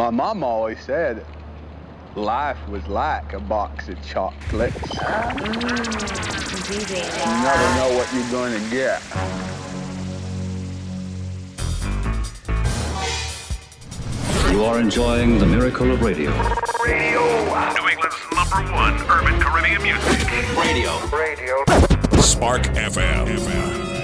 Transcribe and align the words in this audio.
My 0.00 0.08
mom 0.08 0.42
always 0.42 0.80
said 0.80 1.26
life 2.16 2.56
was 2.70 2.86
like 2.86 3.34
a 3.34 3.38
box 3.38 3.90
of 3.90 4.02
chocolates. 4.02 4.78
DJ 6.64 7.04
You 7.20 7.32
never 7.44 7.68
know 7.76 7.90
what 7.98 8.08
you're 8.14 8.30
going 8.30 8.54
to 8.58 8.70
get. 8.70 9.02
You 14.50 14.64
are 14.64 14.80
enjoying 14.80 15.38
the 15.38 15.44
miracle 15.44 15.90
of 15.90 16.00
radio. 16.00 16.30
Radio. 16.82 17.20
New 17.74 17.86
England's 17.86 18.16
number 18.34 18.72
one 18.72 18.94
urban 19.02 19.38
Caribbean 19.38 19.82
music. 19.82 20.26
Radio. 20.56 20.98
Radio. 21.08 21.62
Spark 22.22 22.62
FM. 22.68 23.99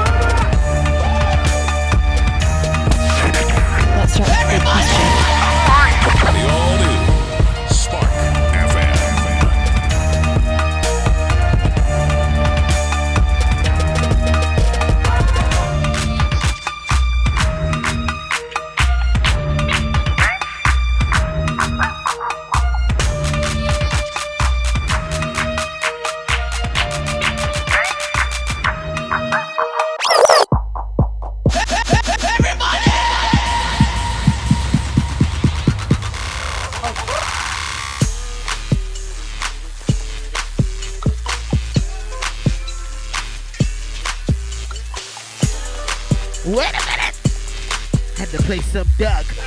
Some 48.68 48.86
Doug. 48.98 49.37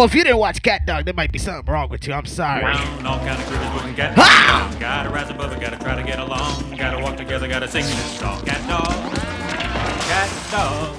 Oh, 0.00 0.04
if 0.04 0.14
you 0.14 0.24
didn't 0.24 0.38
watch 0.38 0.62
Cat 0.62 0.86
Dog, 0.86 1.04
there 1.04 1.12
might 1.12 1.30
be 1.30 1.38
something 1.38 1.70
wrong 1.70 1.90
with 1.90 2.06
you. 2.06 2.14
I'm 2.14 2.24
sorry. 2.24 2.64
Round 2.64 3.06
all 3.06 3.18
kind 3.18 3.38
of 3.38 3.46
critters 3.46 3.96
cat 3.96 4.14
Ah! 4.16 4.74
Gotta 4.80 5.10
rise 5.10 5.28
above 5.28 5.52
it, 5.52 5.60
gotta 5.60 5.76
try 5.76 5.94
to 5.94 6.02
get 6.02 6.18
along. 6.18 6.74
Gotta 6.74 6.98
walk 7.02 7.18
together, 7.18 7.46
gotta 7.46 7.68
sing 7.68 7.84
this 7.84 8.18
song. 8.18 8.40
Cat 8.46 8.66
dog. 8.66 8.88
Cat 10.08 10.30
dog. 10.50 10.96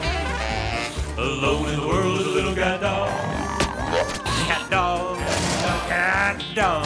Alone 1.17 1.69
in 1.69 1.79
the 1.79 1.87
world 1.87 2.21
is 2.21 2.27
a 2.27 2.29
little 2.29 2.53
cat 2.53 2.79
dog. 2.79 3.09
Cat 4.45 4.69
dog. 4.69 5.17
Cat 5.89 6.43
dog. 6.53 6.85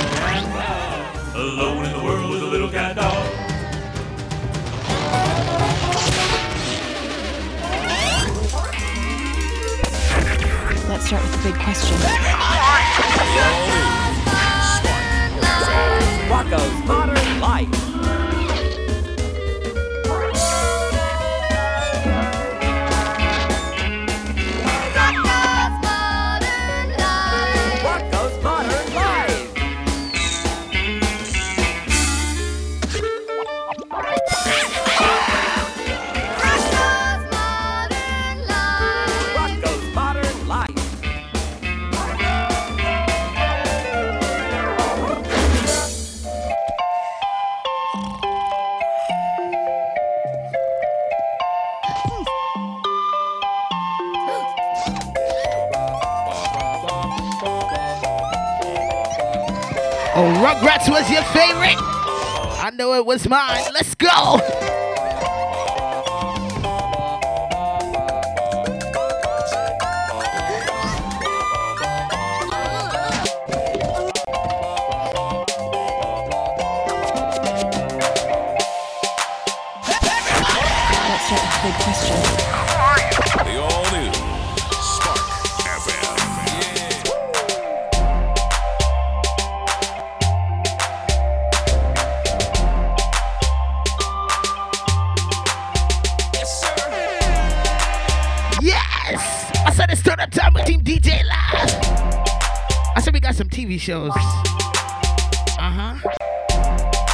Alone 1.35 1.83
in 1.83 1.91
the 1.91 2.01
world 2.01 2.24
Let's 11.05 11.13
start 11.13 11.31
with 11.31 11.43
the 11.43 11.51
big 11.51 11.61
question. 11.61 11.97
Modern 16.87 17.39
Life. 17.39 17.94
Was 61.05 61.13
your 61.13 61.23
favorite? 61.25 61.77
I 61.77 62.71
know 62.73 62.93
it 62.93 63.05
was 63.05 63.27
mine. 63.27 63.63
Let's 63.73 63.93
go. 63.95 64.84
Shows. 103.85 104.11
Uh 105.59 105.69
huh. 105.69 105.95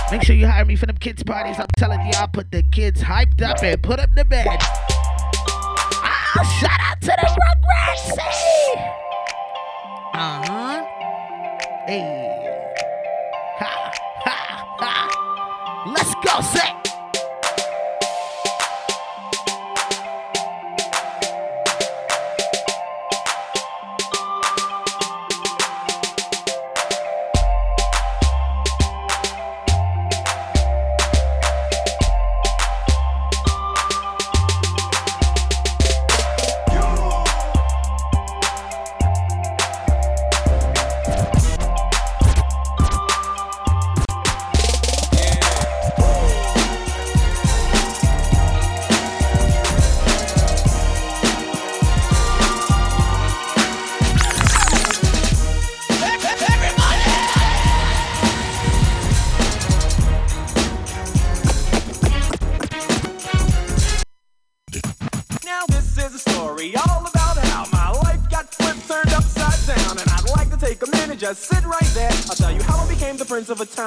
Make 0.09 0.23
sure 0.23 0.37
you 0.37 0.47
hire 0.47 0.63
me 0.63 0.77
for 0.77 0.85
them 0.85 0.95
kids' 0.95 1.21
parties. 1.21 1.59
I'm 1.59 1.67
telling 1.75 1.99
you, 1.99 2.13
I'll 2.15 2.29
put 2.29 2.49
the 2.49 2.63
kids 2.63 3.01
hyped 3.01 3.41
up 3.41 3.61
and 3.61 3.83
put 3.83 3.97
them 3.97 4.15
to 4.15 4.23
bed. 4.23 4.47
Ah, 6.07 6.57
shout 6.61 6.79
out 6.79 7.01
to 7.01 7.07
the 7.07 7.50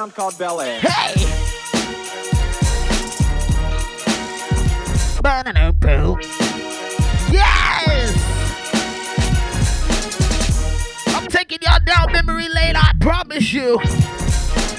town 0.05 0.11
called 0.11 0.37
Bel 0.37 0.61
Air. 0.61 0.79
Hey! 0.79 1.13
Ba-da-da-boo. 5.21 6.17
Yes! 7.31 8.13
I'm 11.07 11.27
taking 11.27 11.59
y'all 11.61 11.79
down 11.85 12.11
memory 12.11 12.49
lane, 12.49 12.75
I 12.75 12.91
promise 12.99 13.51
you. 13.51 13.79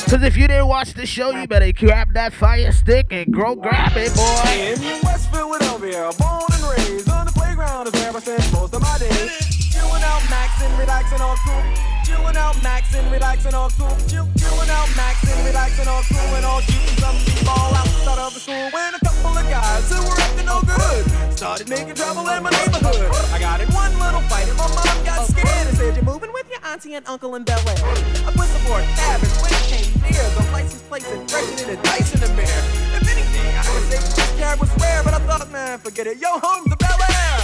Cause 0.08 0.22
if 0.22 0.36
you 0.36 0.46
didn't 0.46 0.68
watch 0.68 0.94
the 0.94 1.04
show, 1.04 1.30
you 1.30 1.48
better 1.48 1.72
grab 1.72 2.12
that 2.14 2.32
fire 2.32 2.70
stick 2.70 3.08
and 3.10 3.34
go 3.34 3.56
grab 3.56 3.96
it, 3.96 4.14
boy. 4.14 4.86
In 4.86 5.02
West 5.02 5.32
Philadelphia, 5.32 6.12
born 6.16 6.44
and 6.52 6.78
raised 6.78 7.10
on 7.10 7.26
the 7.26 7.32
playground 7.32 7.88
is 7.88 7.92
where 7.94 8.14
I 8.14 8.20
spent 8.20 8.52
most 8.52 8.72
of 8.72 8.80
my 8.80 8.98
days. 8.98 9.72
Chilling 9.72 10.02
out, 10.04 10.20
maxing, 10.30 10.78
relaxing, 10.78 11.20
all 11.20 11.36
cool. 11.38 11.95
Chilling 12.06 12.36
out, 12.36 12.54
maxing, 12.62 13.02
relaxing, 13.10 13.54
all 13.54 13.70
cool. 13.70 13.90
Chill, 14.06 14.28
chilling 14.38 14.70
out, 14.70 14.86
maxing, 14.94 15.34
relaxing, 15.44 15.88
all 15.88 16.02
cool, 16.06 16.30
and 16.38 16.46
all 16.46 16.60
shooting 16.60 16.96
some 17.02 17.18
ball 17.44 17.74
outside 17.74 18.18
of 18.22 18.32
the 18.32 18.38
school. 18.38 18.70
When 18.70 18.94
a 18.94 19.00
couple 19.02 19.34
of 19.34 19.42
guys 19.50 19.90
who 19.90 19.98
were 20.06 20.14
up 20.14 20.32
to 20.38 20.42
no 20.46 20.62
good 20.62 21.02
started 21.36 21.68
making 21.68 21.94
trouble 21.94 22.28
in 22.30 22.42
my 22.44 22.50
neighborhood. 22.50 23.10
I 23.34 23.38
got 23.40 23.60
in 23.60 23.66
one 23.74 23.90
little 23.98 24.22
fight, 24.30 24.46
and 24.46 24.56
my 24.56 24.68
mom 24.70 25.04
got 25.04 25.26
scared 25.26 25.66
and 25.66 25.76
said, 25.76 25.96
"You're 25.96 26.04
moving 26.04 26.32
with 26.32 26.46
your 26.48 26.62
auntie 26.70 26.94
and 26.94 27.04
uncle 27.08 27.34
in 27.34 27.42
Bel 27.42 27.58
Air." 27.58 27.74
I 27.74 28.30
put 28.30 28.48
the 28.54 28.62
board 28.62 28.86
cabin 28.94 29.28
when 29.42 29.50
it 29.50 29.66
came 29.66 29.90
near 30.06 30.22
the 30.38 30.46
license 30.54 30.82
plate 30.86 31.04
and 31.10 31.26
in 31.26 31.70
a 31.74 31.82
dice 31.82 32.14
in 32.14 32.20
the 32.20 32.30
mirror. 32.38 32.62
If 32.94 33.04
anything, 33.10 33.50
I 33.50 33.66
would 33.74 33.82
say 33.90 33.98
this 33.98 34.38
cab 34.38 34.60
was 34.60 34.70
rare, 34.78 35.02
but 35.02 35.12
I 35.12 35.18
thought, 35.26 35.50
man, 35.50 35.78
forget 35.80 36.06
it. 36.06 36.18
Yo, 36.22 36.38
home 36.38 36.70
to 36.70 36.76
Bel 36.76 36.98
Air. 37.02 37.38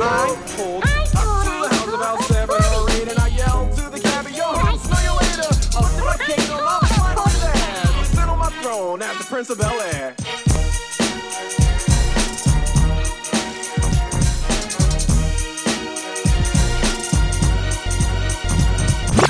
I 0.00 0.38
pulled 0.54 0.84
up 0.84 1.10
to 1.10 1.37
house 1.68 1.92
about 1.92 2.22
seven 2.24 2.54
or 2.54 2.90
eight, 2.90 3.08
and 3.08 3.18
I 3.18 3.28
to 3.76 3.90
the 3.90 3.98
"Yo, 4.32 4.46
smell 4.78 5.02
you 5.04 5.14
later." 5.22 5.50
On 5.76 5.82
my 5.84 5.90
front 6.00 6.20
there, 7.40 8.04
sit 8.04 8.28
on 8.28 8.38
my 8.38 8.50
throne 8.62 9.02
as 9.02 9.16
the 9.18 9.24
Prince 9.24 9.50
of 9.50 9.58
Bel 9.58 9.80
Air. 9.92 10.14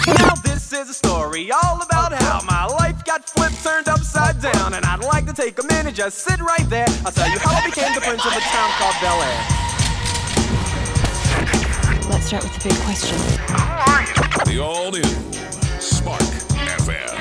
Now 0.07 0.35
this 0.43 0.73
is 0.73 0.89
a 0.89 0.95
story 0.95 1.51
all 1.53 1.83
about 1.83 2.13
how 2.13 2.41
my 2.43 2.65
life 2.65 3.05
got 3.05 3.29
flipped, 3.29 3.63
turned 3.63 3.89
upside 3.89 4.41
down, 4.41 4.73
and 4.75 4.85
I'd 4.87 5.01
like 5.01 5.27
to 5.27 5.35
take 5.35 5.59
a 5.59 5.67
minute, 5.67 5.95
just 5.95 6.19
sit 6.19 6.41
right 6.41 6.69
there. 6.71 6.89
I'll 7.05 7.13
tell 7.13 7.29
you 7.31 7.39
how 7.39 7.55
I 7.55 7.67
became 7.67 7.95
the 7.95 8.01
prince 8.01 8.25
of 8.25 8.33
a 8.33 8.41
town 8.41 8.71
called 8.79 8.97
Bel 9.03 9.23
Air. 9.23 9.68
Let's 12.09 12.27
start 12.27 12.43
with 12.43 12.55
the 12.55 12.69
big 12.69 12.79
question. 12.81 13.17
The 14.47 14.59
all 14.63 14.91
new 14.91 15.03
Spark 15.79 16.23
FM. 16.79 17.19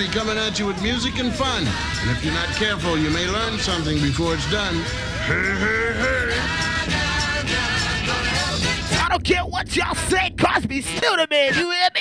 Bill 0.00 0.08
Cosby 0.08 0.18
coming 0.18 0.38
at 0.38 0.58
you 0.58 0.66
with 0.66 0.82
music 0.82 1.18
and 1.18 1.32
fun. 1.34 1.66
And 1.66 2.10
if 2.10 2.24
you're 2.24 2.34
not 2.34 2.48
careful, 2.56 2.96
you 2.96 3.10
may 3.10 3.26
learn 3.26 3.58
something 3.58 4.00
before 4.00 4.34
it's 4.34 4.50
done. 4.50 4.74
Hey, 5.26 5.34
hey, 5.34 5.92
hey. 5.92 6.32
I 8.98 9.06
don't 9.10 9.24
care 9.24 9.42
what 9.42 9.76
y'all 9.76 9.94
say, 9.94 10.30
Cosby's 10.38 10.86
still 10.86 11.16
the 11.16 11.26
man, 11.30 11.52
you 11.54 11.70
hear 11.70 11.88
me? 11.94 12.00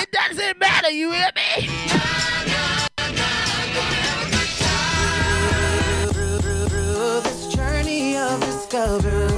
It 0.00 0.10
doesn't 0.12 0.58
matter, 0.58 0.90
you 0.90 1.10
hear 1.12 1.30
me? 1.34 1.68
Through 6.12 7.20
this 7.22 7.54
journey 7.54 8.16
of 8.16 8.40
discovery, 8.40 9.29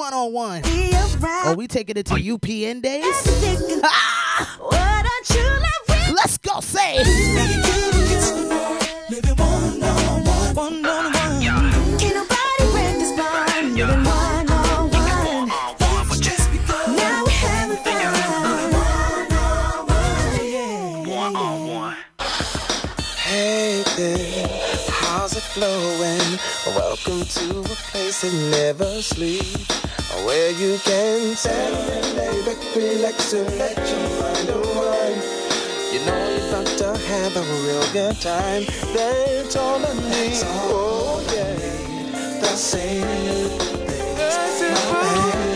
one 0.00 0.14
on 0.14 0.32
one. 0.32 0.62
Oh, 0.64 1.54
we 1.58 1.68
taking 1.68 1.98
it 1.98 2.06
to 2.06 2.14
UPN 2.14 2.80
days? 2.80 3.04
Let's 6.14 6.38
go, 6.38 6.60
say. 6.60 6.96
One 21.06 21.36
on 21.36 21.68
one. 21.68 21.96
Hey 23.18 23.82
how's 24.88 25.36
it 25.36 25.42
flowing? 25.42 26.38
Welcome 26.74 27.26
to 27.26 27.60
a 27.60 27.76
place 27.90 28.22
that 28.22 28.32
never 28.50 29.02
sleeps. 29.02 29.89
Where 30.26 30.52
you 30.52 30.78
can 30.84 31.36
lay 32.16 32.44
back, 32.44 32.76
relax, 32.76 33.32
and 33.32 33.48
let 33.58 33.76
you 33.76 34.00
find 34.18 34.48
a 34.48 34.58
one. 34.76 35.18
You 35.92 36.00
know 36.06 36.18
you're 36.30 36.48
about 36.48 36.66
to 36.78 36.98
have 37.06 37.36
a 37.36 37.42
real 37.64 37.92
good 37.92 38.20
time. 38.20 38.64
That's 38.94 39.56
all 39.56 39.84
I 39.84 39.92
need. 40.10 40.42
Oh, 40.44 41.20
yeah. 41.34 42.40
That's 42.40 42.60
saying 42.60 43.02
That's 44.16 44.60
it, 44.62 45.49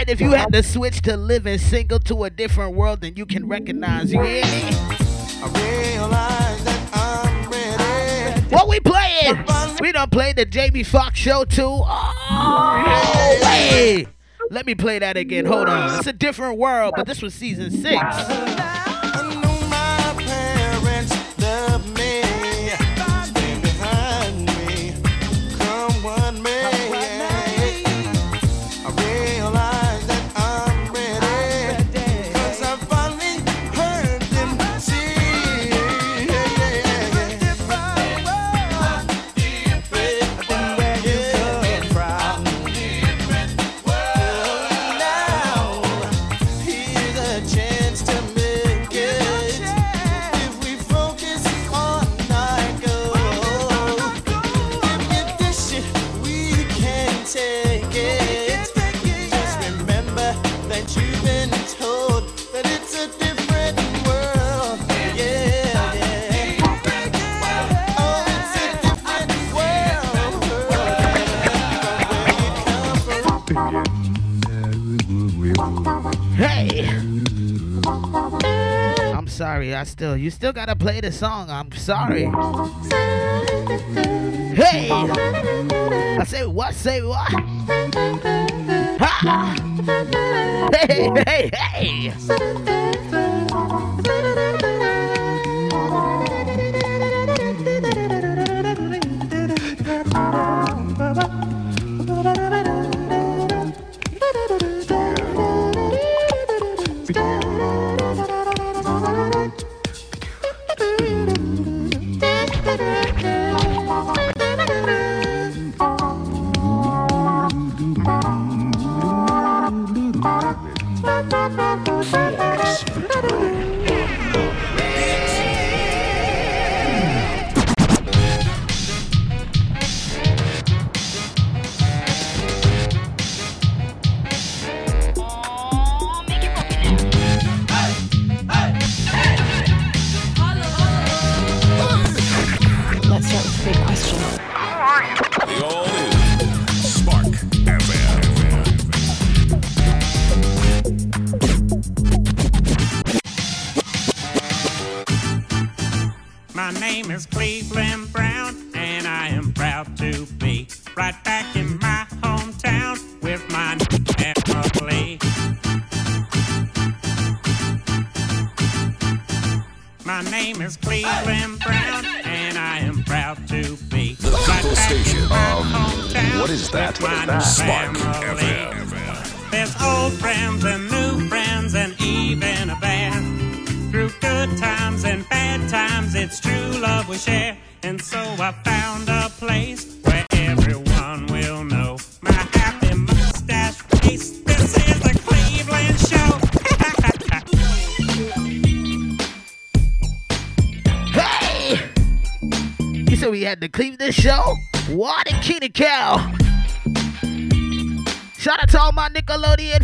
right. 0.00 0.08
If 0.08 0.20
you 0.20 0.30
had 0.30 0.52
to 0.52 0.62
switch 0.62 1.02
to 1.02 1.16
living 1.16 1.58
single 1.58 1.98
to 2.00 2.24
a 2.24 2.30
different 2.30 2.74
world, 2.74 3.00
then 3.00 3.16
you 3.16 3.26
can 3.26 3.48
recognize. 3.48 4.12
You 4.12 4.22
hear 4.22 4.44
me? 4.44 4.62
What 8.50 8.68
we 8.68 8.80
playing? 8.80 9.44
We 9.80 9.92
done 9.92 10.10
played 10.10 10.36
the 10.36 10.44
Jamie 10.44 10.82
Foxx 10.82 11.18
show 11.18 11.44
too. 11.44 11.62
Oh, 11.82 13.40
wait. 13.42 14.08
Let 14.50 14.66
me 14.66 14.74
play 14.74 14.98
that 14.98 15.16
again. 15.16 15.44
Hold 15.44 15.68
on. 15.68 15.98
It's 15.98 16.08
a 16.08 16.12
different 16.12 16.58
world, 16.58 16.94
but 16.96 17.06
this 17.06 17.22
was 17.22 17.32
season 17.34 17.70
six. 17.70 18.00
I 79.74 79.84
still, 79.84 80.16
you 80.16 80.30
still 80.30 80.52
gotta 80.52 80.76
play 80.76 81.00
the 81.00 81.12
song. 81.12 81.50
I'm 81.50 81.70
sorry. 81.72 82.24
Hey! 84.54 84.88
I 84.90 86.24
say 86.26 86.46
what? 86.46 86.74
Say 86.74 87.02
what? 87.02 87.30
Ha! 89.00 89.56
Hey, 90.72 91.10
hey, 91.26 91.50
hey! 91.52 92.79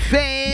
fe. 0.07 0.46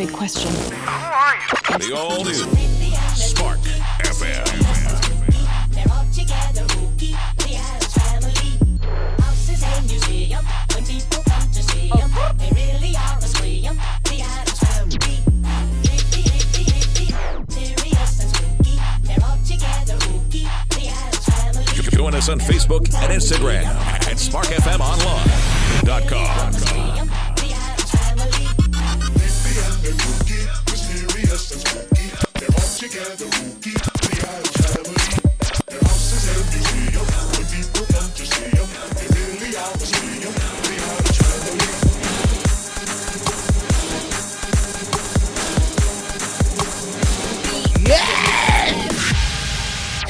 big 0.00 0.12
question. 0.14 0.59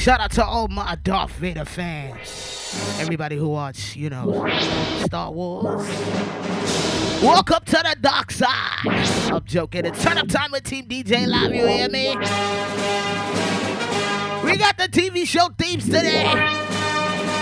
Shout 0.01 0.19
out 0.19 0.31
to 0.31 0.43
all 0.43 0.67
my 0.67 0.95
Darth 1.03 1.33
Vader 1.33 1.63
fans. 1.63 2.97
Everybody 2.99 3.35
who 3.35 3.49
watch, 3.49 3.95
you 3.95 4.09
know, 4.09 4.49
Star 5.05 5.31
Wars. 5.31 5.87
Walk 7.21 7.51
up 7.51 7.65
to 7.65 7.73
the 7.73 7.95
dark 8.01 8.31
side. 8.31 8.79
I'm 9.31 9.43
joking. 9.45 9.85
It's 9.85 10.01
turn 10.01 10.17
up 10.17 10.27
time 10.27 10.53
with 10.53 10.63
Team 10.63 10.87
DJ 10.87 11.27
Live. 11.27 11.53
You 11.53 11.67
hear 11.67 11.87
me? 11.87 12.15
We 14.43 14.57
got 14.57 14.75
the 14.79 14.89
TV 14.89 15.27
show 15.27 15.49
themes 15.55 15.85
today. 15.85 16.25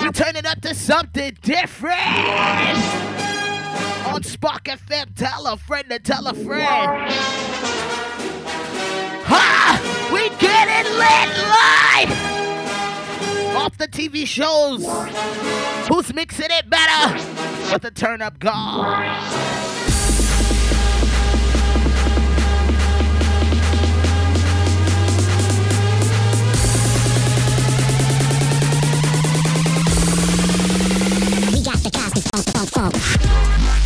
We 0.04 0.12
turn 0.12 0.36
it 0.36 0.46
up 0.46 0.60
to 0.64 0.76
something 0.76 1.38
different 1.42 1.98
on 4.06 4.22
Spark 4.24 4.66
FM. 4.66 5.16
Tell 5.16 5.48
a 5.48 5.56
friend 5.56 5.90
to 5.92 6.00
tell 6.00 6.28
a 6.28 6.34
friend. 6.34 7.10
Ha! 9.28 10.10
We 10.12 10.28
get 10.42 10.68
it 10.68 10.92
lit 10.92 12.20
live! 12.28 12.39
off 13.56 13.78
the 13.78 13.88
TV 13.88 14.26
shows. 14.26 14.86
Who's 15.88 16.14
mixing 16.14 16.48
it 16.50 16.70
better 16.70 17.14
with 17.72 17.82
the 17.82 17.92
turn 17.92 18.22
up 18.22 18.40
God? 18.40 19.60
funk, 32.32 32.70
funk, 32.72 32.94
funk. 32.94 33.79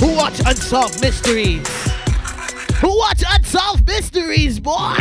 Who 0.00 0.16
Watch 0.16 0.40
Unsolved 0.46 1.00
Mysteries. 1.02 1.68
Who 2.80 2.96
Watch 2.96 3.22
Unsolved 3.28 3.86
Mysteries, 3.86 4.58
boy. 4.58 4.96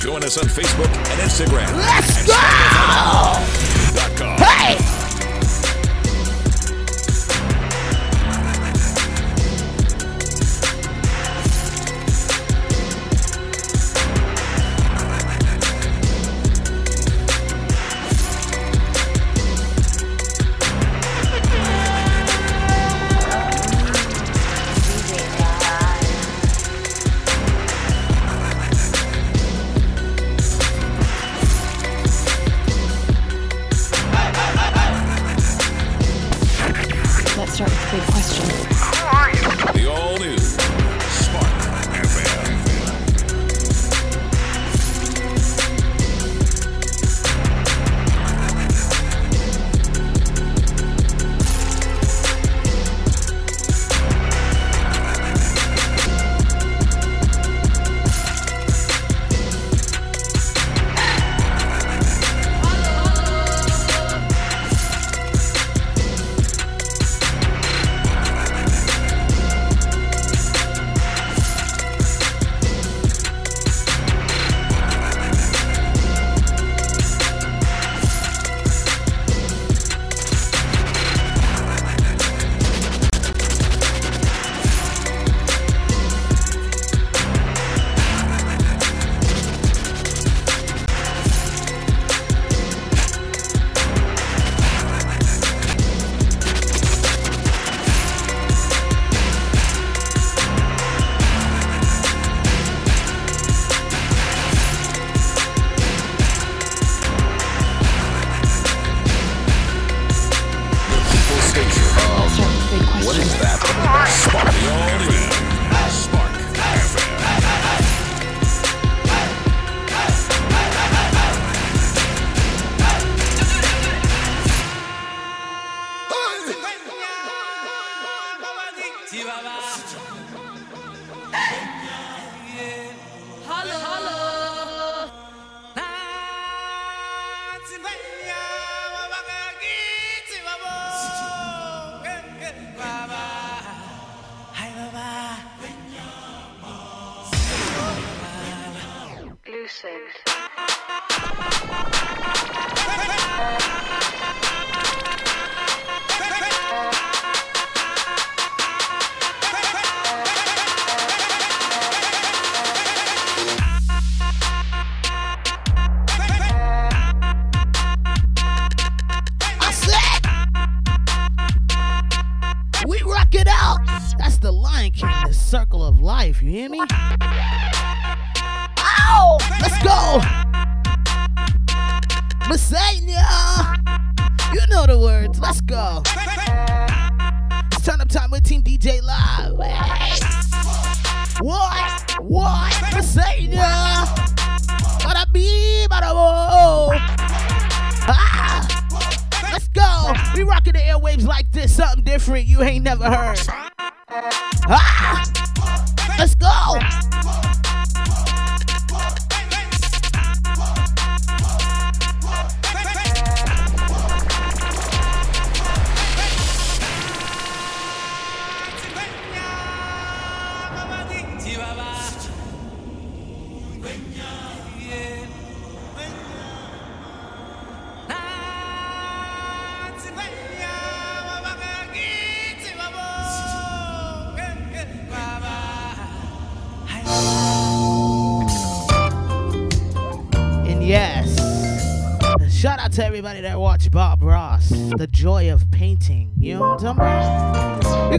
Join 0.00 0.22
us 0.24 0.36
on 0.36 0.44
Facebook 0.44 0.88
and 0.88 1.20
Instagram. 1.20 1.72
Let's 1.76 2.18
and 2.18 2.26
go! 2.28 3.53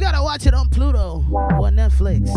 gotta 0.05 0.21
watch 0.21 0.45
it 0.45 0.53
on 0.53 0.69
Pluto 0.69 1.25
or 1.31 1.71
Netflix. 1.71 2.29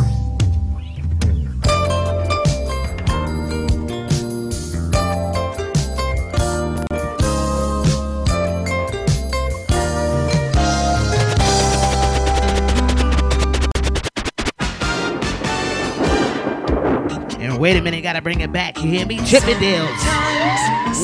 And 17.38 17.59
wait 17.59 17.76
a 17.76 17.83
minute, 17.83 18.02
gotta 18.02 18.22
bring 18.22 18.40
it 18.40 18.50
back. 18.50 18.78
You 18.78 18.85
hear 18.85 19.04
me? 19.04 19.18
Chippendales. 19.18 19.90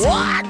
What? 0.03 0.44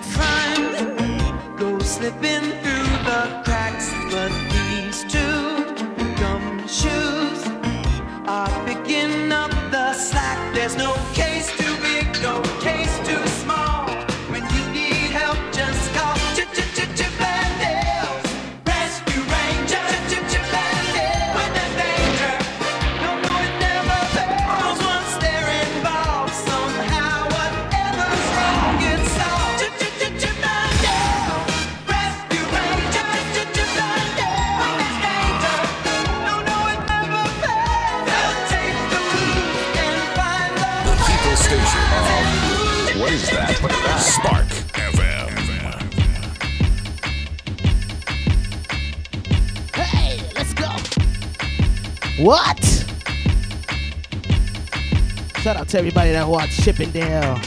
to 55.76 55.80
everybody 55.80 56.12
that 56.12 56.26
watch 56.26 56.56
Chippendale. 56.64 57.38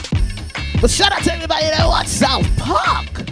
But 0.79 0.91
shout 0.91 1.11
out 1.11 1.23
to 1.23 1.33
everybody 1.33 1.63
that 1.63 1.87
watch 1.87 2.05
South 2.05 2.45
Park. 2.57 3.23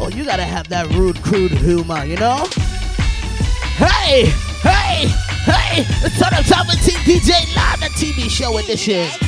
Oh, 0.00 0.08
you 0.08 0.24
gotta 0.24 0.44
have 0.44 0.66
that 0.68 0.88
rude, 0.94 1.20
crude 1.22 1.50
humor, 1.50 2.04
you 2.06 2.16
know? 2.16 2.46
Hey, 3.76 4.32
hey, 4.62 5.08
hey! 5.44 5.84
It's 6.00 6.22
on 6.22 6.30
the 6.30 6.42
top 6.48 6.68
of 6.68 6.80
TDJ 6.80 7.54
Live, 7.54 7.80
the 7.80 7.90
TV 7.98 8.30
show 8.30 8.56
edition. 8.56 9.27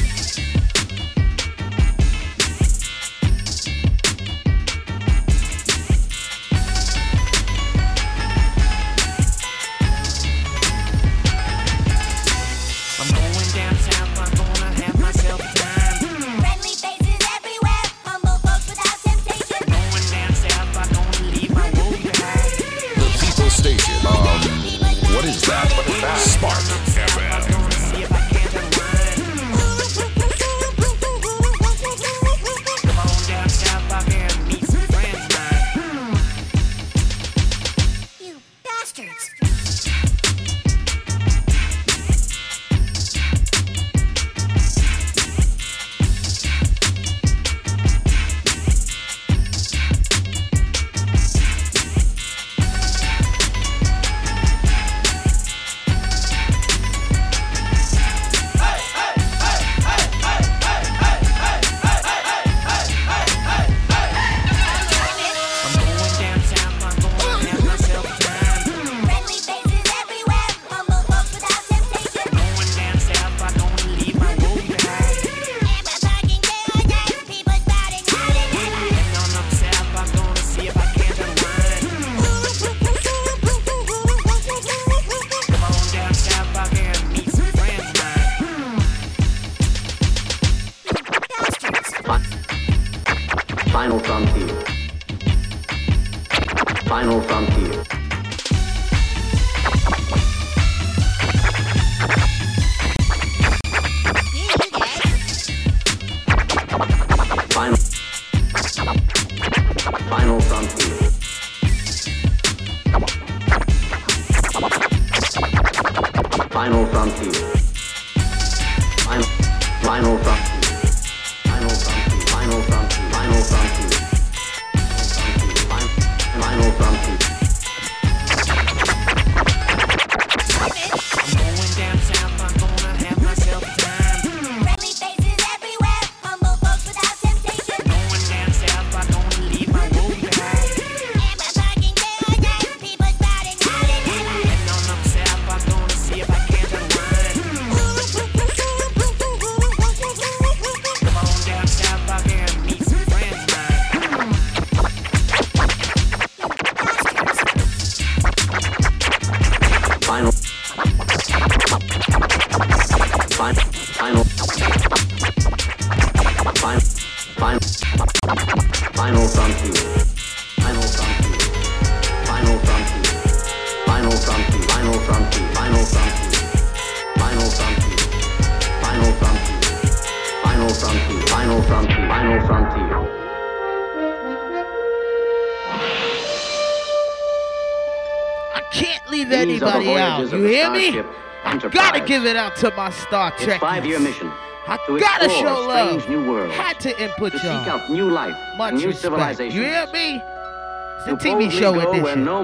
Give 192.11 192.27
it 192.27 192.35
out 192.35 192.57
to 192.57 192.73
my 192.73 192.91
Star 192.91 193.31
Trek. 193.31 193.49
It's 193.51 193.59
five-year 193.59 194.01
mission. 194.01 194.33
I 194.67 194.79
to 194.85 194.99
gotta 194.99 195.29
show 195.29 195.65
love. 195.69 196.09
New 196.09 196.29
world. 196.29 196.51
Had 196.51 196.81
to 196.81 197.01
input 197.01 197.31
to 197.31 197.39
y'all. 197.39 197.65
Seek 197.65 197.73
out 197.73 197.89
new 197.89 198.11
life, 198.11 198.37
Much 198.57 198.75
new 198.75 198.89
respect. 198.89 199.03
civilization. 199.03 199.57
You 199.57 199.63
hear 199.65 199.87
me? 199.93 200.17
It's 200.17 201.07
a 201.07 201.29
TV 201.29 201.49
show 201.53 201.79
edition. 201.79 202.25
No 202.25 202.43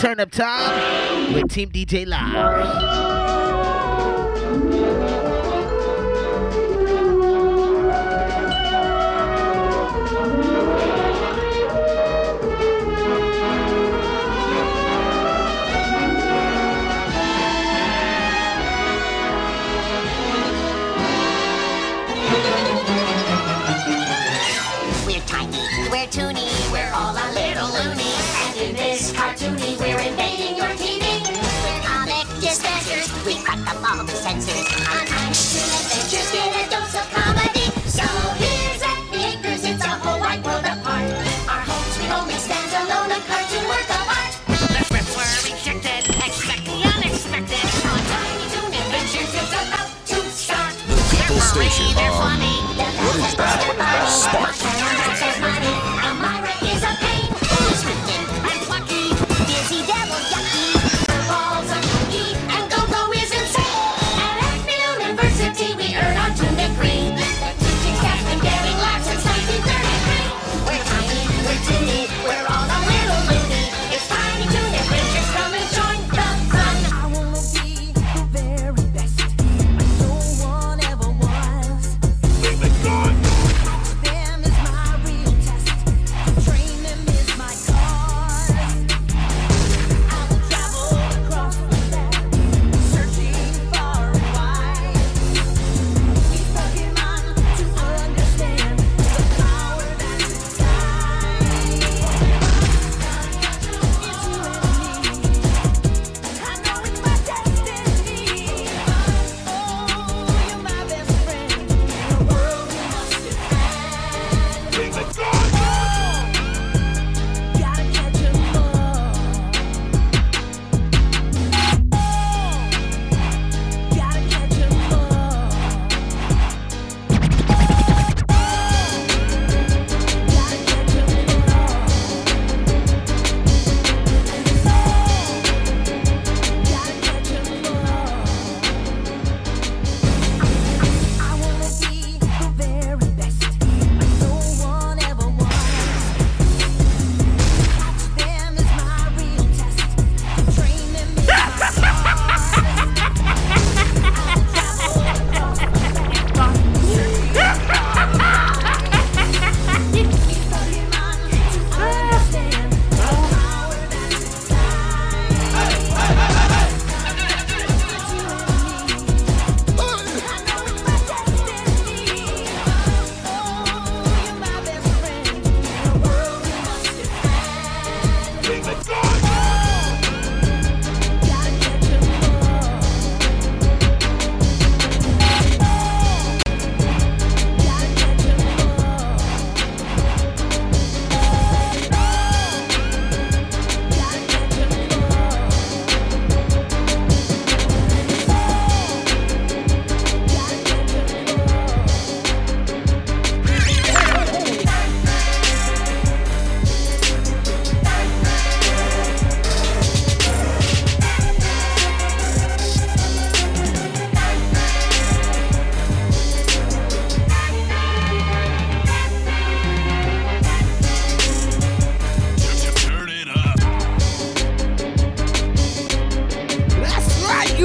Turn 0.00 0.18
up 0.18 0.32
time 0.32 1.32
with 1.32 1.48
Team 1.48 1.70
DJ 1.70 2.08
Live. 2.08 3.01
sunset. 34.22 34.51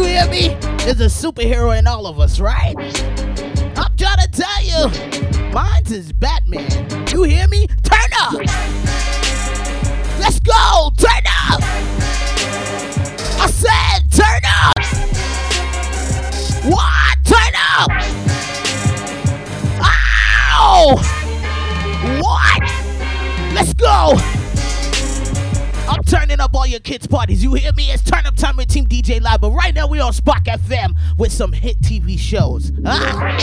Hear 0.04 0.28
me? 0.30 0.50
There's 0.84 1.00
a 1.02 1.06
superhero 1.06 1.78
in 1.78 1.88
all 1.88 2.06
of 2.08 2.20
us, 2.20 2.40
right? 2.40 2.76
I'm 3.78 3.96
trying 3.98 4.20
to 4.20 4.30
tell 4.32 4.64
you, 4.64 5.52
mine's 5.52 5.92
is 5.92 6.14
Batman. 6.14 6.70
You 7.10 7.24
hear 7.24 7.48
me? 7.48 7.68
Turn 7.84 8.12
up! 8.22 8.34
Let's 10.20 10.40
go! 10.40 10.92
Turn 10.98 11.24
up! 11.26 11.62
I 13.40 13.50
said, 13.50 14.12
turn 14.12 14.42
up! 14.46 14.78
What? 16.66 17.18
Turn 17.24 17.54
up! 17.78 17.92
Ow! 19.82 20.98
What? 22.22 22.62
Let's 23.54 23.74
go! 23.74 24.37
Turning 26.08 26.40
up 26.40 26.56
all 26.56 26.66
your 26.66 26.80
kids' 26.80 27.06
parties. 27.06 27.44
You 27.44 27.54
hear 27.56 27.74
me? 27.74 27.92
It's 27.92 28.02
turn 28.02 28.26
up 28.26 28.36
time 28.38 28.56
with 28.56 28.70
Team 28.70 28.88
DJ 28.88 29.22
Live. 29.22 29.42
But 29.42 29.52
right 29.52 29.76
now 29.76 29.88
we 29.88 30.00
on 30.00 30.14
Spark 30.14 30.46
FM 30.46 30.96
with 31.18 31.34
some 31.34 31.52
hit 31.52 31.82
TV 31.82 32.18
shows. 32.18 32.72
Ah. 32.86 33.38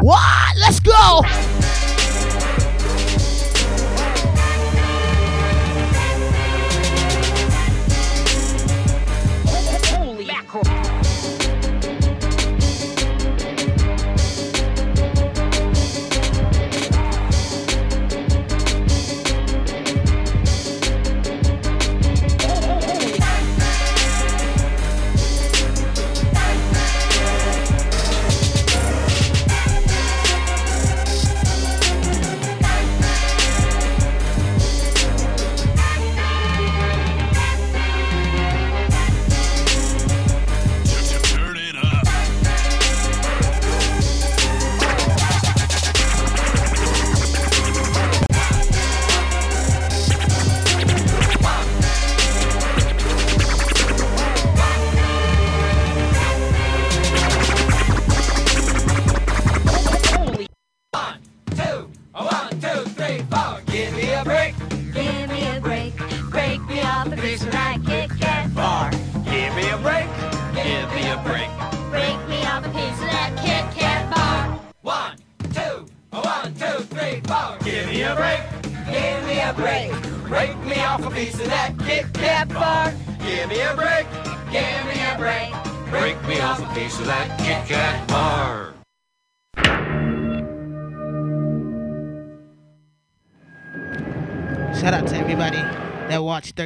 What? 0.00 0.56
Let's 0.58 0.80
go! 0.80 1.85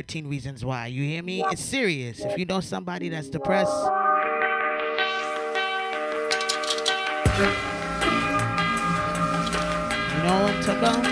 13 0.01 0.29
Reasons 0.29 0.65
Why. 0.65 0.87
You 0.87 1.03
hear 1.03 1.23
me? 1.23 1.45
It's 1.51 1.63
serious. 1.63 2.21
If 2.21 2.39
you 2.39 2.47
know 2.47 2.61
somebody 2.61 3.11
that's 3.11 3.29
depressed, 3.29 3.71
you 3.71 3.83
know 10.25 10.41
what 10.41 10.55
I'm 10.55 10.63
talking 10.63 10.79
about? 10.79 11.07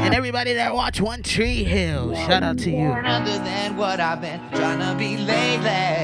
And 0.00 0.14
everybody 0.16 0.54
that 0.54 0.74
watch 0.74 1.00
One 1.00 1.22
Tree 1.22 1.62
Hill, 1.62 2.16
shout 2.16 2.42
out 2.42 2.58
to 2.58 2.70
you. 2.72 2.88
Other 2.88 3.38
than 3.38 3.76
what 3.76 4.00
I've 4.00 4.20
been 4.20 4.40
trying 4.50 4.80
to 4.80 4.98
be 4.98 5.16
lately. 5.16 6.03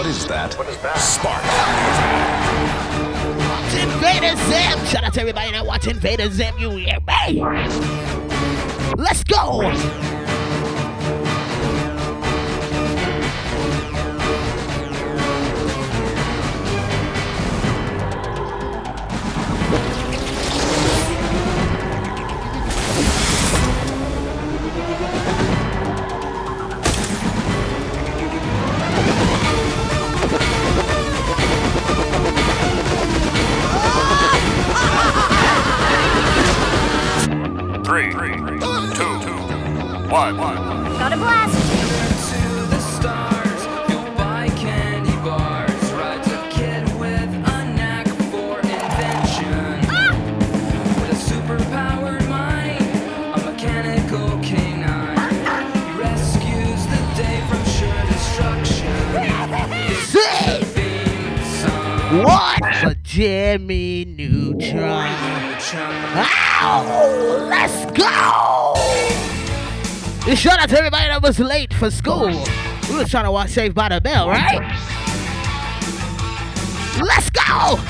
What 0.00 0.08
is 0.08 0.26
that? 0.28 0.54
What 0.54 0.66
is 0.66 0.78
that? 0.78 0.96
Spark. 0.96 1.44
Invader 3.74 4.34
Zim! 4.48 4.86
Shout 4.86 5.04
out 5.04 5.12
to 5.12 5.20
everybody 5.20 5.50
that 5.50 5.66
watch 5.66 5.86
Invader 5.86 6.30
Zim. 6.30 6.54
You 6.58 6.70
hear 6.70 7.00
me? 7.06 7.42
Let's 8.96 9.22
go! 9.24 9.60
One. 40.20 40.36
Got 40.36 41.12
a 41.14 41.16
blast. 41.16 41.56
Don't 43.88 44.16
buy 44.18 44.48
candy 44.54 45.16
bars. 45.24 45.92
Rides 45.92 46.28
a 46.28 46.48
kid 46.50 46.84
with 47.00 47.32
a 47.32 47.64
knack 47.74 48.06
for 48.30 48.58
invention. 48.60 49.80
With 51.00 51.10
a 51.10 51.20
superpower 51.30 52.20
mind, 52.28 52.84
a 53.34 53.40
mechanical 53.50 54.28
canine. 54.42 55.16
He 55.74 55.82
rescues 55.98 56.84
the 56.92 57.00
day 57.16 57.40
from 57.48 57.64
sure 57.64 58.02
destruction. 58.12 58.92
What? 62.24 62.60
A 62.84 62.94
Jimmy 63.02 64.04
Neutron. 64.04 65.14
Ow! 66.62 67.46
Let's 67.48 67.86
go! 67.98 68.49
Shout 70.36 70.60
out 70.60 70.68
to 70.68 70.78
everybody 70.78 71.08
that 71.08 71.22
was 71.22 71.38
late 71.40 71.74
for 71.74 71.90
school. 71.90 72.28
We 72.28 72.96
was 72.96 73.10
trying 73.10 73.24
to 73.24 73.32
watch 73.32 73.50
Saved 73.50 73.74
by 73.74 73.88
the 73.88 74.00
Bell, 74.00 74.28
right? 74.28 74.60
Let's 77.00 77.30
go! 77.30 77.89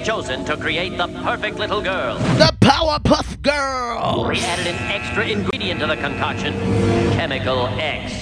Chosen 0.00 0.44
to 0.44 0.56
create 0.56 0.96
the 0.96 1.08
perfect 1.22 1.58
little 1.58 1.80
girl. 1.80 2.18
The 2.38 2.54
Powerpuff 2.60 3.40
Girl! 3.42 4.26
We 4.28 4.40
added 4.40 4.66
an 4.66 4.76
extra 4.90 5.26
ingredient 5.26 5.80
to 5.80 5.86
the 5.86 5.96
concoction 5.96 6.52
Chemical 7.12 7.66
X. 7.78 8.12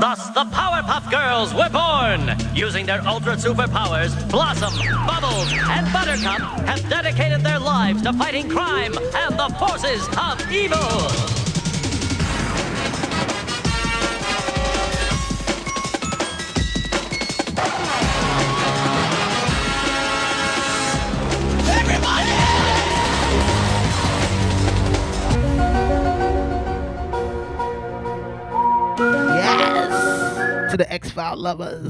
Thus, 0.00 0.28
the 0.30 0.44
Powerpuff 0.44 1.10
Girls 1.10 1.54
were 1.54 1.68
born! 1.70 2.36
Using 2.54 2.86
their 2.86 3.06
ultra 3.06 3.36
superpowers, 3.36 4.12
Blossom, 4.30 4.72
Bubbles, 5.06 5.52
and 5.52 5.92
Buttercup 5.92 6.40
have 6.66 6.88
dedicated 6.88 7.42
their 7.42 7.58
lives 7.58 8.02
to 8.02 8.12
fighting 8.12 8.48
crime 8.48 8.92
and 9.14 9.38
the 9.38 9.48
forces 9.58 10.06
of 10.16 10.52
evil! 10.52 11.39
Lovers. 31.36 31.86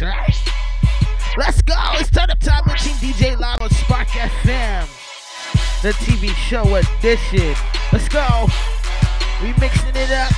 Right? 0.00 0.36
Let's 1.36 1.62
go. 1.62 1.74
It's 1.94 2.10
turn 2.10 2.30
up 2.30 2.40
time 2.40 2.62
with 2.66 2.76
Team 2.76 2.96
DJ 2.96 3.38
Live 3.38 3.60
on 3.60 3.70
Spark 3.70 4.08
FM. 4.08 4.86
The 5.82 5.92
TV 5.92 6.28
show 6.34 6.74
edition. 6.74 7.54
Let's 7.92 8.08
go. 8.08 8.46
We 9.42 9.52
mixing 9.60 9.94
it 9.94 10.10
up. 10.10 10.32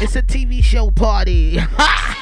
It's 0.00 0.16
a 0.16 0.22
TV 0.22 0.62
show 0.62 0.90
party. 0.90 1.58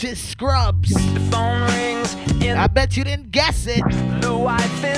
Scrubs. 0.00 0.94
The 0.94 1.20
phone 1.30 1.60
rings. 1.72 2.14
In 2.42 2.56
I 2.56 2.68
bet 2.68 2.96
you 2.96 3.04
didn't 3.04 3.32
guess 3.32 3.66
it. 3.66 3.82
wife 4.34 4.84
is 4.84 4.89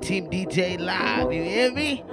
Team 0.00 0.30
DJ 0.30 0.78
Live. 0.78 1.32
You 1.32 1.42
hear 1.42 1.72
me? 1.72 2.04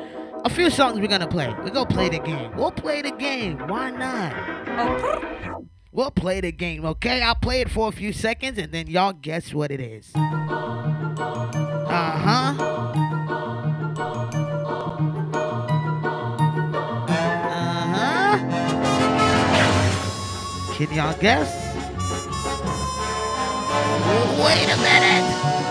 A 0.44 0.50
few 0.50 0.70
songs 0.70 1.00
we're 1.00 1.08
gonna 1.08 1.28
play. 1.28 1.48
We're 1.64 1.70
gonna 1.70 1.86
play 1.86 2.10
the 2.10 2.20
game. 2.20 2.56
We'll 2.56 2.72
play 2.72 3.02
the 3.02 3.12
game. 3.12 3.58
Why 3.68 3.90
not? 3.92 5.64
We'll 5.92 6.12
play 6.12 6.42
the 6.42 6.52
game, 6.52 6.86
okay? 6.86 7.22
I'll 7.22 7.36
play 7.36 7.62
it 7.62 7.70
for 7.70 7.88
a 7.90 7.92
few 7.92 8.14
seconds 8.14 8.58
and 8.60 8.72
then 8.72 8.88
y'all 8.88 9.14
guess 9.14 9.54
what 9.54 9.72
it 9.72 9.80
is. 9.80 10.12
Uh 10.16 10.20
huh. 11.90 12.54
Uh 17.10 17.24
huh. 17.96 18.38
Can 20.76 20.94
y'all 20.94 21.18
guess? 21.20 21.52
Wait 24.38 24.70
a 24.70 24.78
minute. 24.78 25.67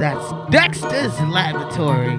That's 0.00 0.32
Dexter's 0.50 1.20
Laboratory. 1.28 2.16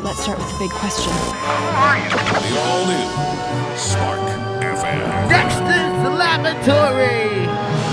Let's 0.00 0.22
start 0.22 0.38
with 0.38 0.48
the 0.48 0.56
big 0.58 0.70
question. 0.70 1.12
The 1.12 2.56
all 2.60 2.86
new 2.86 3.76
Spark 3.76 4.20
FM. 4.58 5.28
Dexter's 5.28 6.00
Laboratory. 6.16 7.44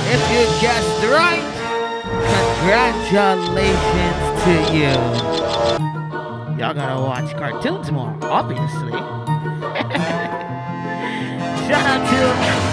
If 0.08 0.24
you 0.32 0.48
guessed 0.62 1.04
right, 1.12 1.44
congratulations 2.62 4.44
to 4.46 4.54
you. 4.74 4.96
Y'all 6.58 6.74
gotta 6.74 7.02
watch 7.02 7.36
cartoons 7.36 7.92
more, 7.92 8.16
obviously. 8.22 8.92
Shout 11.68 11.86
out 11.86 12.10
to 12.10 12.71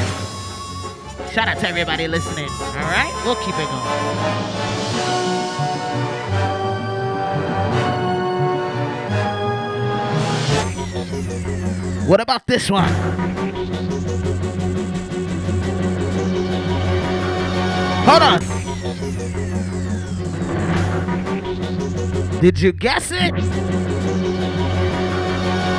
Shout 1.39 1.47
out 1.47 1.59
to 1.61 1.69
everybody 1.69 2.09
listening. 2.09 2.49
Alright? 2.49 3.15
We'll 3.25 3.37
keep 3.37 3.55
it 3.55 3.69
going. 3.69 3.85
What 12.09 12.21
about 12.21 12.45
this 12.49 12.69
one? 12.69 12.93
Hold 18.03 18.23
on. 18.23 18.41
Did 22.41 22.59
you 22.59 22.73
guess 22.73 23.13
it? 23.13 23.33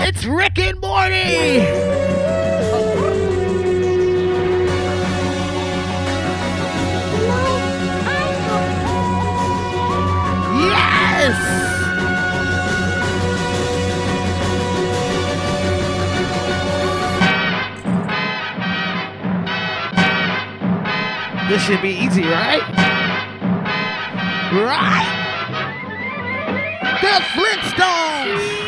It's 0.08 0.24
Rick 0.24 0.58
and 0.58 0.80
Morty! 0.80 2.00
This 21.50 21.64
should 21.64 21.82
be 21.82 21.90
easy, 21.90 22.22
right? 22.26 22.62
Right? 24.54 25.16
The 27.02 27.24
Flintstones! 27.34 28.59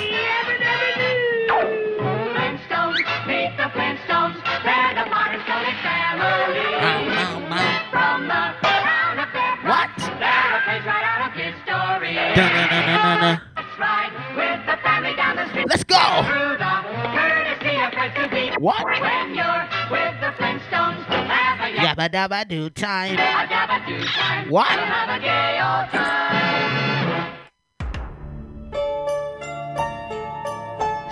Dabba 22.09 22.47
do 22.47 22.69
time. 22.69 23.17
yabba 23.17 23.47
dabba 23.47 23.85
do 23.87 24.03
time. 24.05 24.49
What? 24.49 24.67
Have 24.67 25.09
a 25.09 25.19
gay 25.21 25.59
old 25.61 25.89
time. 25.89 26.21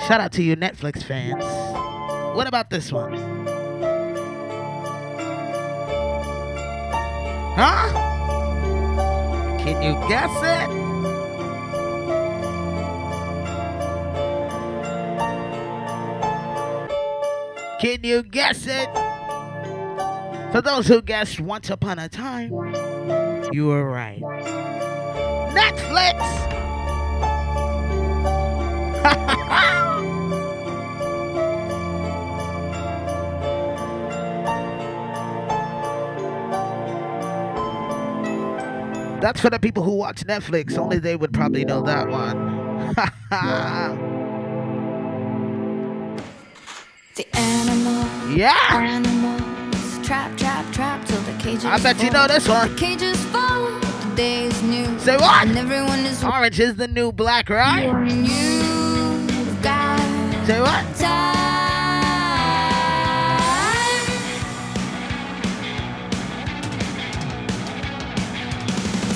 Shout 0.07 0.21
out 0.21 0.31
to 0.33 0.41
you 0.41 0.55
Netflix 0.55 1.03
fans. 1.03 1.43
What 2.35 2.47
about 2.47 2.69
this 2.69 2.91
one? 2.91 3.13
Huh? 7.55 7.89
Can 9.59 9.83
you 9.83 9.93
guess 10.07 10.31
it? 10.41 10.69
Can 17.79 18.03
you 18.03 18.23
guess 18.23 18.65
it? 18.65 19.08
For 20.51 20.61
those 20.63 20.87
who 20.87 21.01
guessed 21.03 21.39
Once 21.39 21.69
Upon 21.69 21.99
a 21.99 22.09
Time, 22.09 22.49
you 23.53 23.67
were 23.67 23.87
right. 23.89 24.19
Netflix! 25.53 26.17
That's 39.21 39.39
for 39.41 39.49
the 39.51 39.59
people 39.59 39.83
who 39.83 39.95
watch 39.95 40.25
Netflix. 40.25 40.75
Only 40.77 40.97
they 40.97 41.15
would 41.15 41.33
probably 41.33 41.65
know 41.65 41.81
that 41.83 42.07
one. 42.09 42.95
The 47.15 47.27
animal. 47.35 48.33
Yeah. 48.33 48.55
Animals. 48.71 49.48
Trap, 50.09 50.35
trap, 50.37 50.73
trap 50.73 51.05
till 51.05 51.21
the 51.21 51.33
cages 51.33 51.65
I 51.65 51.77
bet 51.77 52.01
you 52.01 52.09
know 52.09 52.27
this 52.27 52.47
one. 52.47 52.67
The 52.71 52.75
cages 52.75 53.23
full. 53.25 53.79
The 53.79 54.13
day 54.15 54.45
is 54.45 54.63
new. 54.63 54.97
Say 54.97 55.15
what? 55.15 55.47
And 55.47 55.55
everyone 55.55 55.99
is 55.99 56.23
Orange 56.23 56.59
is 56.59 56.77
the 56.77 56.87
new 56.87 57.11
black, 57.11 57.47
right? 57.47 57.83
You've 58.11 59.61
got 59.61 59.99
Say 60.47 60.61
what? 60.61 60.95
time. 60.95 61.35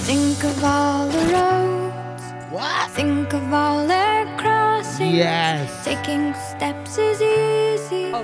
Think 0.06 0.44
of 0.44 0.64
all 0.64 1.08
the 1.08 1.26
roads. 1.34 2.24
What? 2.52 2.92
Think 2.92 3.34
of 3.34 3.52
all 3.52 3.88
their 3.88 4.28
crossings. 4.38 5.16
Yes. 5.16 5.84
Taking 5.84 6.36
steps 6.36 7.00
is 7.00 7.20
easy. 7.20 8.12
Oh, 8.14 8.24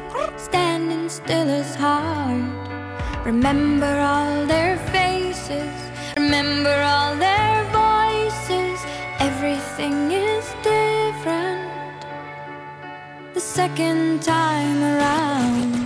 Still 1.10 1.50
is 1.50 1.74
hard. 1.74 2.46
Remember 3.26 4.00
all 4.00 4.46
their 4.46 4.78
faces. 4.94 5.74
Remember 6.16 6.84
all 6.84 7.16
their 7.16 7.64
voices. 7.74 8.80
Everything 9.18 10.12
is 10.12 10.46
different. 10.62 12.06
The 13.34 13.40
second 13.40 14.22
time 14.22 14.84
around. 14.84 15.79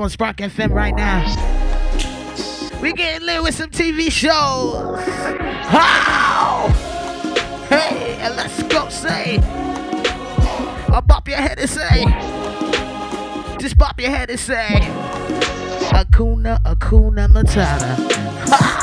live 0.00 0.04
on 0.04 0.10
Spark 0.10 0.36
FM 0.38 0.70
right 0.72 0.94
now. 0.94 1.20
We 2.80 2.94
getting 2.94 3.26
lit 3.26 3.42
with 3.42 3.54
some 3.54 3.68
TV 3.68 4.10
shows. 4.10 4.98
How? 5.66 6.68
Hey, 7.68 8.16
and 8.20 8.34
let's 8.34 8.62
go 8.62 8.88
say. 8.88 9.38
I 10.88 11.02
bop 11.06 11.28
your 11.28 11.36
head 11.36 11.58
and 11.58 11.68
say. 11.68 12.04
Just 13.58 13.76
bop 13.76 14.00
your 14.00 14.10
head 14.10 14.30
and 14.30 14.40
say. 14.40 14.78
Hakuna, 15.92 16.62
Hakuna 16.62 17.28
Matata. 17.28 17.96
Ha! 18.48 18.79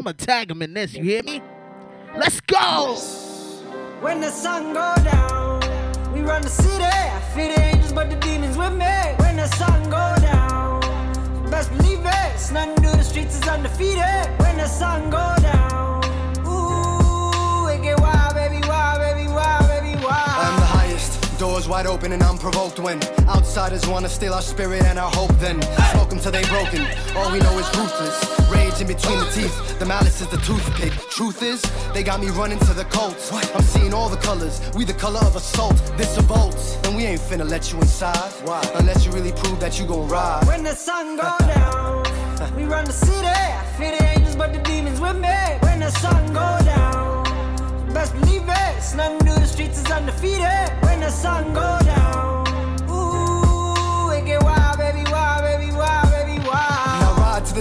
I'm 0.00 0.04
gonna 0.04 0.14
tag 0.14 0.50
him 0.50 0.62
in 0.62 0.72
this, 0.72 0.94
you 0.94 1.04
hear 1.04 1.22
me? 1.22 1.42
Let's 2.16 2.40
go! 2.40 2.96
When 4.00 4.22
the 4.22 4.30
sun 4.30 4.72
go 4.72 4.94
down, 5.04 5.60
we 6.14 6.22
run 6.22 6.40
the 6.40 6.48
city. 6.48 6.82
I 6.82 7.20
Feed 7.34 7.50
the 7.54 7.60
angels, 7.60 7.92
but 7.92 8.08
the 8.08 8.16
demons 8.16 8.56
with 8.56 8.72
me. 8.72 8.86
When 9.18 9.36
the 9.36 9.46
sun 9.56 9.84
go 9.90 10.14
down, 10.22 10.80
best 11.50 11.68
believe 11.76 12.00
it. 12.00 12.32
It's 12.32 12.50
nothing 12.50 12.82
new. 12.82 12.92
The 12.92 13.02
streets 13.04 13.36
is 13.36 13.46
undefeated. 13.46 14.26
When 14.38 14.56
the 14.56 14.66
sun 14.66 15.10
go 15.10 15.34
down, 15.42 16.02
ooh, 16.48 17.68
it 17.68 17.82
get 17.82 18.00
wild, 18.00 18.34
baby, 18.34 18.66
wild, 18.66 19.00
baby, 19.00 19.28
wild, 19.28 19.68
baby, 19.68 20.02
wild. 20.02 20.40
I'm 20.46 20.58
the 20.60 20.64
highest, 20.64 21.38
doors 21.38 21.68
wide 21.68 21.84
open 21.86 22.12
and 22.12 22.22
unprovoked 22.22 22.78
when 22.78 23.00
outsiders 23.50 23.84
wanna 23.88 24.08
steal 24.08 24.32
our 24.32 24.42
spirit 24.42 24.80
and 24.84 24.96
our 24.96 25.10
hope. 25.10 25.32
Then 25.40 25.60
smoke 25.90 26.10
them 26.10 26.20
till 26.20 26.30
they 26.30 26.44
broken. 26.44 26.86
All 27.16 27.32
we 27.32 27.40
know 27.40 27.58
is 27.58 27.66
ruthless, 27.76 28.16
rage 28.48 28.80
in 28.80 28.86
between 28.86 29.18
the 29.18 29.28
teeth. 29.34 29.76
The 29.80 29.86
malice 29.86 30.20
is 30.20 30.28
the 30.28 30.36
toothpick. 30.36 30.92
Truth 31.10 31.42
is, 31.42 31.60
they 31.92 32.04
got 32.04 32.20
me 32.20 32.28
running 32.30 32.60
to 32.60 32.72
the 32.74 32.84
Colts. 32.84 33.32
I'm 33.32 33.62
seeing 33.62 33.92
all 33.92 34.08
the 34.08 34.18
colors. 34.18 34.60
We 34.76 34.84
the 34.84 34.94
color 34.94 35.18
of 35.22 35.34
assault. 35.34 35.74
This 35.96 36.16
a 36.16 36.22
bolt, 36.22 36.60
and 36.84 36.94
we 36.96 37.02
ain't 37.06 37.20
finna 37.20 37.44
let 37.44 37.72
you 37.72 37.80
inside. 37.80 38.30
Why? 38.44 38.62
Unless 38.76 39.04
you 39.04 39.10
really 39.10 39.32
prove 39.32 39.58
that 39.58 39.80
you 39.80 39.84
gon' 39.84 40.06
ride. 40.06 40.46
When 40.46 40.62
the 40.62 40.76
sun 40.76 41.16
go 41.16 41.34
down, 41.40 42.04
we 42.54 42.66
run 42.66 42.84
the 42.84 42.92
city. 42.92 43.42
Feed 43.76 43.94
the 43.98 44.04
angels, 44.14 44.36
but 44.36 44.52
the 44.52 44.60
demons 44.60 45.00
with 45.00 45.16
me. 45.16 45.38
When 45.66 45.80
the 45.80 45.90
sun 45.90 46.24
go 46.28 46.48
down, 46.64 47.24
best 47.92 48.12
believe 48.14 48.48
it. 48.48 48.72
It's 48.78 48.94
nothing 48.94 49.26
new. 49.26 49.34
The 49.34 49.46
streets 49.46 49.78
is 49.82 49.90
undefeated. 49.90 50.70
When 50.84 51.00
the 51.00 51.10
sun 51.10 51.52
go 51.52 51.78
down, 51.84 52.19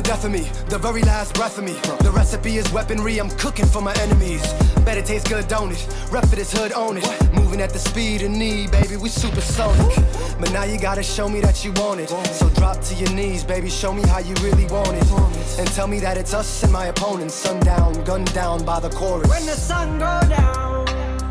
the 0.02 0.08
death 0.08 0.24
of 0.24 0.32
me, 0.32 0.50
the 0.70 0.78
very 0.78 1.02
last 1.02 1.34
breath 1.34 1.58
of 1.58 1.66
me. 1.66 1.74
The 2.00 2.12
recipe 2.12 2.56
is 2.56 2.72
weaponry, 2.72 3.20
I'm 3.20 3.30
cooking 3.32 3.66
for 3.66 3.82
my 3.82 3.94
enemies. 3.96 4.42
Bet 4.86 4.98
it 4.98 5.06
tastes 5.06 5.28
good, 5.28 5.46
don't 5.50 5.74
it? 5.74 5.88
Rep 6.10 6.26
for 6.26 6.38
this 6.38 6.54
hood, 6.54 6.72
own 6.72 6.96
it. 6.98 7.34
Moving 7.34 7.60
at 7.60 7.72
the 7.72 7.80
speed 7.80 8.22
of 8.22 8.32
need, 8.32 8.72
baby, 8.72 8.96
we 8.96 9.10
supersonic. 9.10 9.94
But 10.40 10.54
now 10.54 10.64
you 10.64 10.80
gotta 10.80 11.04
show 11.04 11.28
me 11.28 11.42
that 11.42 11.66
you 11.66 11.74
want 11.74 12.00
it. 12.00 12.10
So 12.32 12.48
drop 12.52 12.80
to 12.84 12.96
your 12.96 13.12
knees, 13.12 13.44
baby, 13.44 13.70
show 13.70 13.92
me 13.92 14.02
how 14.08 14.20
you 14.20 14.34
really 14.36 14.68
want 14.68 14.96
it. 14.96 15.60
And 15.60 15.68
tell 15.74 15.88
me 15.88 16.00
that 16.00 16.18
it's 16.18 16.34
us 16.34 16.64
and 16.64 16.72
my 16.72 16.86
opponents. 16.86 17.34
Sundown, 17.34 18.02
gunned 18.06 18.34
down 18.34 18.64
by 18.64 18.80
the 18.80 18.90
chorus. 18.92 19.30
When 19.30 19.46
the 19.46 19.58
sun 19.70 20.00
go 20.00 20.22
down, 20.30 20.86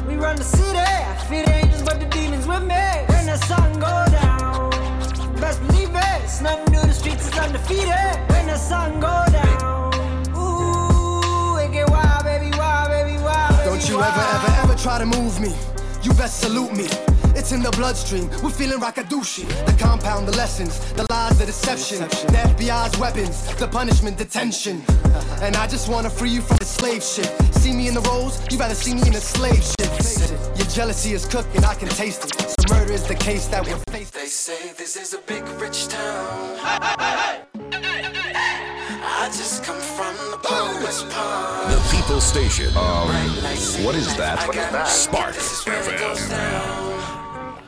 we 0.06 0.16
run 0.16 0.36
the 0.36 0.44
city. 0.44 0.92
Feed 1.26 1.46
the 1.46 1.54
angels, 1.54 1.82
but 1.84 2.00
the 2.00 2.06
demons 2.06 2.46
with 2.46 2.64
me. 2.64 2.84
When 3.08 3.24
the 3.24 3.38
sun 3.46 3.72
go 3.80 4.04
down, 4.10 4.70
best 5.40 5.58
believe 5.66 5.88
it. 5.88 6.24
It's 6.24 6.42
nothing 6.42 6.70
new. 6.70 6.82
The 6.82 6.92
streets 6.92 7.26
is 7.26 7.38
undefeated. 7.38 8.27
When 8.68 8.92
the 8.92 9.00
sun 9.00 9.00
go 9.00 9.24
down, 9.32 10.36
ooh, 10.36 11.56
it 11.56 11.72
get 11.72 11.88
wild, 11.88 12.22
baby, 12.24 12.50
wild, 12.58 12.90
baby, 12.90 13.16
wild, 13.22 13.56
baby, 13.56 13.70
Don't 13.70 13.88
you 13.88 13.96
wild. 13.96 14.12
ever, 14.12 14.46
ever, 14.46 14.72
ever 14.72 14.74
try 14.78 14.98
to 14.98 15.06
move 15.06 15.40
me. 15.40 15.54
You 16.02 16.12
best 16.12 16.40
salute 16.40 16.76
me. 16.76 16.84
It's 17.34 17.52
in 17.52 17.62
the 17.62 17.70
bloodstream. 17.70 18.28
We're 18.42 18.50
feeling 18.50 18.78
rakadushi. 18.78 19.48
The 19.64 19.72
compound, 19.82 20.28
the 20.28 20.36
lessons, 20.36 20.92
the 20.92 21.06
lies, 21.08 21.38
the 21.38 21.46
deception. 21.46 22.00
The 22.00 22.40
FBI's 22.56 22.98
weapons, 22.98 23.54
the 23.56 23.68
punishment, 23.68 24.18
detention. 24.18 24.82
And 25.40 25.56
I 25.56 25.66
just 25.66 25.88
wanna 25.88 26.10
free 26.10 26.30
you 26.30 26.42
from 26.42 26.58
the 26.58 26.66
slave 26.66 27.02
shit. 27.02 27.30
See 27.54 27.72
me 27.72 27.88
in 27.88 27.94
the 27.94 28.02
roles, 28.02 28.38
you 28.52 28.58
rather 28.58 28.74
see 28.74 28.94
me 28.94 29.00
in 29.06 29.14
the 29.14 29.20
slave 29.20 29.64
shit. 29.64 30.30
Your 30.58 30.68
jealousy 30.68 31.14
is 31.14 31.24
cooking, 31.24 31.64
I 31.64 31.74
can 31.74 31.88
taste 31.88 32.24
it. 32.26 32.54
So 32.60 32.74
murder 32.74 32.92
is 32.92 33.04
the 33.04 33.14
case 33.14 33.46
that 33.46 33.66
we're 33.66 33.78
facing. 33.90 34.20
They 34.20 34.26
say 34.26 34.72
this 34.76 34.96
is 34.96 35.14
a 35.14 35.20
big 35.26 35.48
rich 35.58 35.88
town. 35.88 37.47
I 39.28 39.30
just 39.30 39.62
come 39.62 39.78
from 39.78 40.16
the 40.30 40.38
poorest 40.42 41.06
part. 41.10 41.70
The 41.70 41.94
People 41.94 42.18
Station. 42.18 42.68
Um, 42.68 43.08
what 43.84 43.94
is 43.94 44.16
that? 44.16 44.38
What 44.46 44.56
is 44.56 44.70
that? 44.72 44.88
Spark 44.88 45.34
This 45.34 45.52
is 45.52 45.66
where 45.66 45.82
it 45.82 46.00
goes 46.00 46.18
FM. 46.30 47.58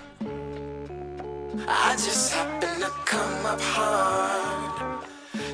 I 1.69 1.93
just 1.93 2.33
happen 2.33 2.81
to 2.81 2.89
come 3.05 3.45
up 3.45 3.61
hard. 3.61 5.05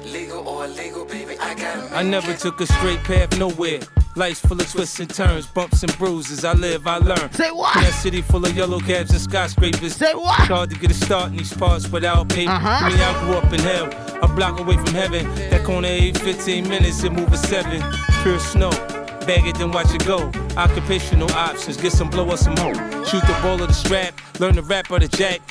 Legal 0.05 0.47
or 0.47 0.67
illegal, 0.67 1.07
baby, 1.07 1.37
I 1.41 1.55
gotta 1.57 1.97
I 1.97 2.05
never 2.05 2.35
took 2.35 2.61
a 2.61 2.67
straight 2.69 3.03
path 3.03 3.37
nowhere. 3.37 3.81
Life's 4.17 4.41
full 4.41 4.59
of 4.59 4.73
twists 4.73 4.99
and 4.99 5.11
turns, 5.15 5.47
bumps 5.47 5.83
and 5.83 5.97
bruises. 5.99 6.43
I 6.43 6.55
live, 6.55 6.87
I 6.87 6.97
learn. 6.97 7.31
Say 7.33 7.51
what? 7.51 7.77
In 7.77 7.83
that 7.83 7.93
city 7.93 8.23
full 8.23 8.43
of 8.47 8.57
yellow 8.57 8.81
cabs 8.81 9.11
and 9.11 9.21
skyscrapers. 9.21 9.95
Say 9.95 10.15
what? 10.15 10.41
It's 10.41 10.49
hard 10.49 10.71
to 10.71 10.77
get 10.77 10.91
a 10.91 10.95
start 10.95 11.33
in 11.33 11.37
these 11.37 11.53
parts 11.53 11.87
without 11.91 12.31
pay. 12.31 12.47
Uh-huh. 12.47 12.89
Me, 12.89 12.95
I 12.95 13.25
grew 13.25 13.35
up 13.35 13.53
in 13.53 13.61
hell, 13.61 13.91
a 14.23 14.27
block 14.27 14.59
away 14.59 14.77
from 14.77 14.95
heaven. 14.95 15.27
That 15.51 15.65
corner 15.65 15.89
ain't 15.89 16.19
15 16.19 16.67
minutes, 16.67 17.05
it 17.05 17.13
move 17.13 17.31
a 17.31 17.37
seven. 17.37 17.83
Pure 18.23 18.39
snow. 18.39 18.71
Bag 19.27 19.47
it, 19.47 19.59
then 19.59 19.71
watch 19.71 19.95
it 19.95 20.07
go. 20.07 20.33
Occupational 20.57 21.31
options, 21.33 21.77
get 21.77 21.93
some 21.93 22.09
blow 22.09 22.27
or 22.27 22.39
some 22.39 22.57
hoe. 22.57 22.73
Shoot 23.05 23.21
the 23.21 23.39
ball 23.43 23.61
of 23.61 23.69
the 23.69 23.75
strap, 23.75 24.19
learn 24.41 24.55
the 24.55 24.63
rap 24.63 24.91
or 24.91 24.99
the 24.99 25.09
jack. 25.09 25.43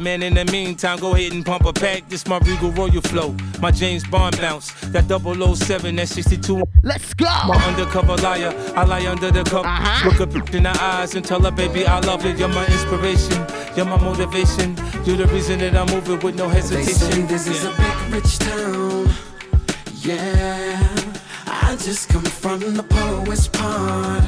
Man, 0.00 0.22
in 0.22 0.34
the 0.34 0.44
meantime, 0.46 0.98
go 0.98 1.14
ahead 1.14 1.32
and 1.32 1.44
pump 1.44 1.66
a 1.66 1.72
pack. 1.72 2.08
This 2.08 2.26
my 2.26 2.38
Regal 2.38 2.70
Royal 2.72 3.00
flow, 3.02 3.34
my 3.60 3.70
James 3.70 4.06
Bond 4.06 4.40
bounce. 4.40 4.72
That 4.92 5.04
007, 5.08 5.96
that 5.96 6.08
62. 6.08 6.62
Let's 6.82 7.12
go. 7.14 7.26
My 7.46 7.56
undercover 7.66 8.16
liar, 8.16 8.52
I 8.74 8.84
lie 8.84 9.06
under 9.06 9.30
the 9.30 9.44
cover. 9.44 9.68
Uh-huh. 9.68 10.08
Look 10.08 10.20
a 10.20 10.26
bitch 10.26 10.54
in 10.54 10.62
the 10.64 10.82
eyes 10.82 11.14
and 11.14 11.24
tell 11.24 11.40
her, 11.42 11.50
baby, 11.50 11.86
I 11.86 12.00
love 12.00 12.24
you. 12.24 12.32
You're 12.32 12.48
my 12.48 12.66
inspiration, 12.66 13.44
you're 13.76 13.86
my 13.86 13.98
motivation. 14.02 14.76
You're 15.04 15.16
the 15.18 15.26
reason 15.26 15.58
that 15.60 15.76
I'm 15.76 15.86
moving 15.94 16.20
with 16.20 16.36
no 16.36 16.48
They 16.48 16.54
hesitation. 16.56 17.12
say 17.12 17.22
this 17.22 17.46
is 17.46 17.64
a 17.64 17.70
big 17.70 18.14
rich 18.14 18.38
town. 18.38 19.08
Yeah, 20.00 21.12
I 21.46 21.76
just 21.76 22.08
come 22.08 22.24
from 22.24 22.60
the 22.74 22.82
poorest 22.82 23.52
part. 23.52 24.24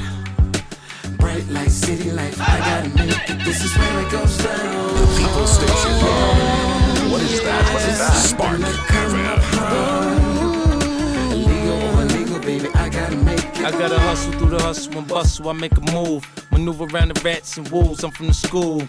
Bright 1.25 1.49
light, 1.49 1.71
city 1.71 2.11
life, 2.11 2.39
I 2.39 2.59
gotta 2.59 2.91
make 2.91 3.31
it. 3.31 3.45
This 3.47 3.65
is 3.65 3.75
where 3.79 4.07
it 4.07 4.11
goes 4.13 4.37
down. 4.45 4.95
The 4.95 5.07
People 5.17 5.47
Station. 5.47 5.93
Um, 6.05 7.11
what 7.11 7.23
is 7.23 7.41
that? 7.41 7.65
What 7.73 7.83
is 7.89 7.99
that? 7.99 8.13
Spark 8.13 8.61
FM. 8.61 9.15
Illegal 11.33 11.81
or 11.83 12.03
illegal, 12.03 12.39
baby, 12.41 12.69
I 12.75 12.91
gotta 12.91 13.17
make 13.17 13.39
it. 13.39 13.65
I 13.65 13.71
gotta 13.71 13.99
hustle 13.99 14.33
through 14.33 14.51
the 14.51 14.63
hustle 14.63 14.99
and 14.99 15.09
bustle. 15.09 15.49
I 15.49 15.55
make 15.55 15.73
a 15.79 15.93
move, 15.93 16.27
maneuver 16.53 16.85
around 16.93 17.17
the 17.17 17.21
rats 17.25 17.57
and 17.57 17.67
wolves. 17.71 18.05
I'm 18.05 18.11
from 18.11 18.27
the 18.27 18.35
school. 18.35 18.83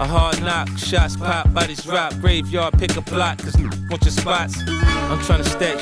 A 0.00 0.06
hard 0.06 0.40
knock, 0.40 0.70
shots 0.78 1.16
pop, 1.18 1.52
bodies 1.52 1.84
drop, 1.84 2.18
graveyard, 2.18 2.78
pick 2.78 2.96
a 2.96 3.02
plot, 3.02 3.40
cause 3.40 3.58
want 3.90 4.02
your 4.02 4.10
spots. 4.10 4.56
I'm 4.66 5.20
trying 5.20 5.44
to 5.44 5.50
stack, 5.50 5.76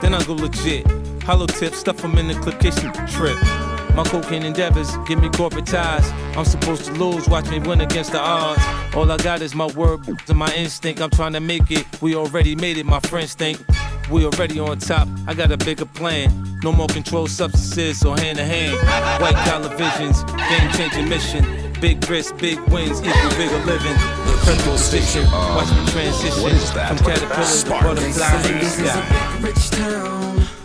then 0.00 0.12
I 0.12 0.24
go 0.24 0.34
legit. 0.34 0.90
Hollow 1.22 1.46
tips, 1.46 1.78
stuff 1.78 2.04
'em 2.04 2.18
in 2.18 2.26
the 2.26 2.34
clickation 2.34 2.90
trip. 3.08 3.38
My 3.94 4.04
cocaine 4.04 4.44
endeavors 4.44 4.96
give 5.06 5.20
me 5.20 5.28
corporate 5.30 5.66
ties. 5.66 6.08
I'm 6.36 6.44
supposed 6.44 6.84
to 6.86 6.92
lose, 6.92 7.28
watch 7.28 7.50
me 7.50 7.58
win 7.58 7.80
against 7.80 8.12
the 8.12 8.20
odds. 8.20 8.62
All 8.94 9.10
I 9.10 9.16
got 9.16 9.42
is 9.42 9.54
my 9.54 9.66
word 9.66 10.06
and 10.08 10.38
my 10.38 10.52
instinct. 10.54 11.00
I'm 11.00 11.10
trying 11.10 11.32
to 11.34 11.40
make 11.40 11.70
it. 11.70 11.86
We 12.00 12.14
already 12.14 12.54
made 12.54 12.76
it, 12.78 12.86
my 12.86 13.00
friends 13.00 13.34
think. 13.34 13.58
We 14.10 14.24
already 14.24 14.58
on 14.58 14.78
top. 14.78 15.08
I 15.26 15.34
got 15.34 15.52
a 15.52 15.56
bigger 15.56 15.84
plan. 15.86 16.58
No 16.62 16.72
more 16.72 16.88
controlled 16.88 17.30
substances 17.30 18.04
or 18.04 18.16
hand 18.16 18.38
to 18.38 18.44
hand. 18.44 18.76
White 19.22 19.36
collar 19.48 19.74
visions, 19.76 20.24
game 20.24 20.70
changing 20.72 21.08
mission. 21.08 21.44
Big 21.80 22.08
risks, 22.10 22.32
big 22.40 22.58
wins, 22.68 23.00
equal 23.00 23.30
bigger 23.30 23.58
living. 23.64 23.94
Perfect 23.94 24.60
position. 24.64 25.24
Watch 25.30 25.70
me 25.70 25.86
transition 25.92 26.42
what 26.42 26.52
is 26.52 26.72
that? 26.72 26.88
from 26.88 27.06
caterpillar 27.06 27.36
to 27.36 27.44
Spark. 27.44 27.82
butterfly 27.84 28.50
in 28.50 28.58
the 28.58 28.64
sky. 28.64 29.38
Rich 29.40 29.70
town. 29.70 30.59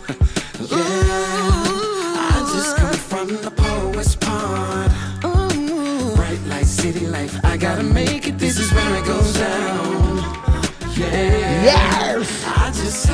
Life. 7.26 7.44
I 7.44 7.56
gotta 7.56 7.82
make 7.82 8.28
it. 8.28 8.38
This 8.38 8.58
is 8.58 8.72
where 8.72 8.96
it 8.96 9.04
goes 9.06 9.34
down. 9.34 10.16
Yeah. 10.96 12.16
Yes. 12.22 13.06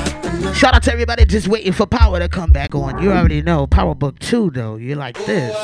Shout 0.56 0.74
out 0.74 0.82
to 0.84 0.92
everybody 0.92 1.24
just 1.24 1.48
waiting 1.48 1.72
for 1.72 1.86
Power 1.86 2.18
to 2.18 2.28
come 2.28 2.50
back 2.50 2.74
on. 2.74 3.02
You 3.02 3.12
already 3.12 3.42
know 3.42 3.66
Power 3.66 3.94
Book 3.94 4.18
2 4.20 4.50
though. 4.50 4.76
You 4.76 4.94
like 4.94 5.16
this. 5.24 5.54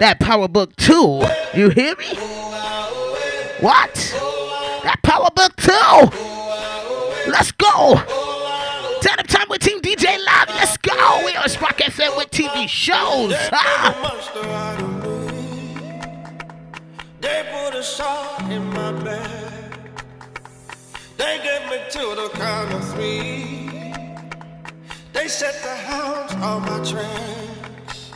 That 0.00 0.18
Power 0.20 0.48
Book 0.48 0.74
2. 0.76 1.22
You 1.54 1.70
hear 1.70 1.94
me? 1.96 2.14
What? 3.60 3.94
That 4.84 4.98
Power 5.02 5.28
Book 5.34 5.56
2. 5.56 7.30
Let's 7.30 7.52
go. 7.52 7.94
Turn 9.00 9.18
up 9.18 9.26
time 9.26 9.46
with 9.48 9.62
Team 9.62 9.80
DJ 9.80 10.04
Live. 10.04 10.48
Let's 10.48 10.76
go. 10.78 11.22
We 11.24 11.34
on 11.36 11.48
Spark 11.48 11.78
FM 11.78 12.16
with 12.16 12.30
TV 12.30 12.68
shows. 12.68 13.34
Ah. 13.52 14.91
They 17.32 17.44
put 17.50 17.74
a 17.74 17.82
shot 17.82 18.42
in 18.50 18.62
my 18.74 18.92
bag. 18.92 19.72
They 21.16 21.40
get 21.42 21.60
me 21.70 21.78
to 21.96 22.04
the 22.20 22.28
count 22.34 22.74
of 22.74 22.84
three. 22.92 23.70
They 25.14 25.28
set 25.28 25.54
the 25.62 25.74
hounds 25.74 26.34
on 26.34 26.60
my 26.60 26.78
tracks. 26.84 28.10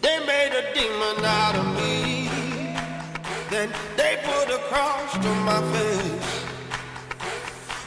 They 0.00 0.16
made 0.24 0.52
a 0.60 0.64
demon 0.72 1.22
out 1.22 1.54
of 1.54 1.66
me. 1.76 2.30
Then 3.50 3.68
they 3.94 4.16
put 4.24 4.46
a 4.48 4.60
cross 4.70 5.12
to 5.24 5.30
my 5.50 5.60
face. 5.74 6.44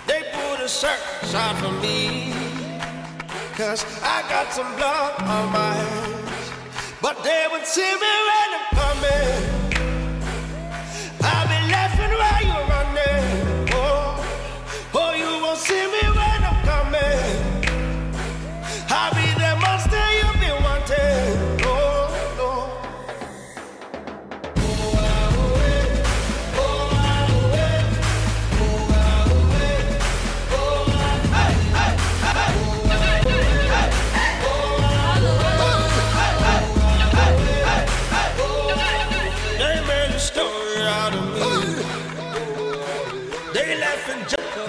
They 0.06 0.22
put 0.38 0.60
a 0.60 0.70
circus 0.70 1.34
out 1.34 1.56
for 1.58 1.72
me. 1.82 2.32
Cause 3.56 3.84
I 4.04 4.22
got 4.30 4.54
some 4.54 4.72
blood 4.76 5.14
on 5.20 5.52
my 5.52 5.74
hands. 5.74 6.52
But 7.02 7.24
they 7.24 7.48
would 7.52 7.66
see 7.66 7.92
me 8.06 8.14
when 8.30 8.50
I'm 8.58 8.66
coming. 8.78 9.67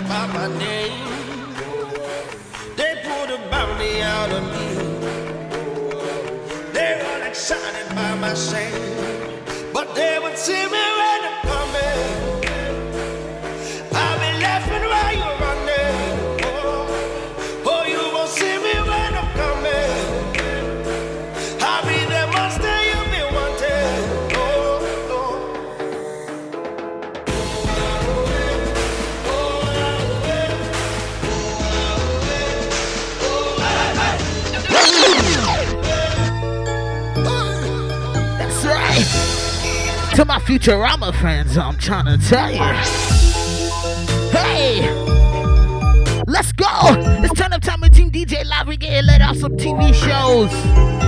My 0.09 0.49
name. 0.59 1.55
They 2.77 2.93
put 3.05 3.31
a 3.31 3.39
bounty 3.51 4.01
out 4.03 4.31
of 4.31 4.43
me. 4.55 4.69
They're 6.73 7.05
all 7.11 7.23
excited 7.23 7.89
by 7.95 8.15
my 8.17 8.35
shame. 8.35 9.73
But 9.73 9.95
they 9.95 10.19
would 10.19 10.39
see 10.39 10.67
me 10.71 10.88
my 40.29 40.39
Futurama 40.41 41.15
fans, 41.15 41.57
I'm 41.57 41.79
trying 41.79 42.05
to 42.05 42.29
tell 42.29 42.51
you. 42.51 42.59
Hey! 44.31 44.83
Let's 46.27 46.53
go! 46.53 46.67
It's 47.23 47.33
turn 47.33 47.55
up 47.55 47.63
time 47.63 47.81
with 47.81 47.95
Team 47.95 48.11
DJ 48.11 48.45
Live. 48.45 48.69
We 48.69 48.77
getting 48.77 49.07
let 49.07 49.23
off 49.23 49.39
some 49.39 49.57
TV 49.57 49.95
shows. 49.95 51.08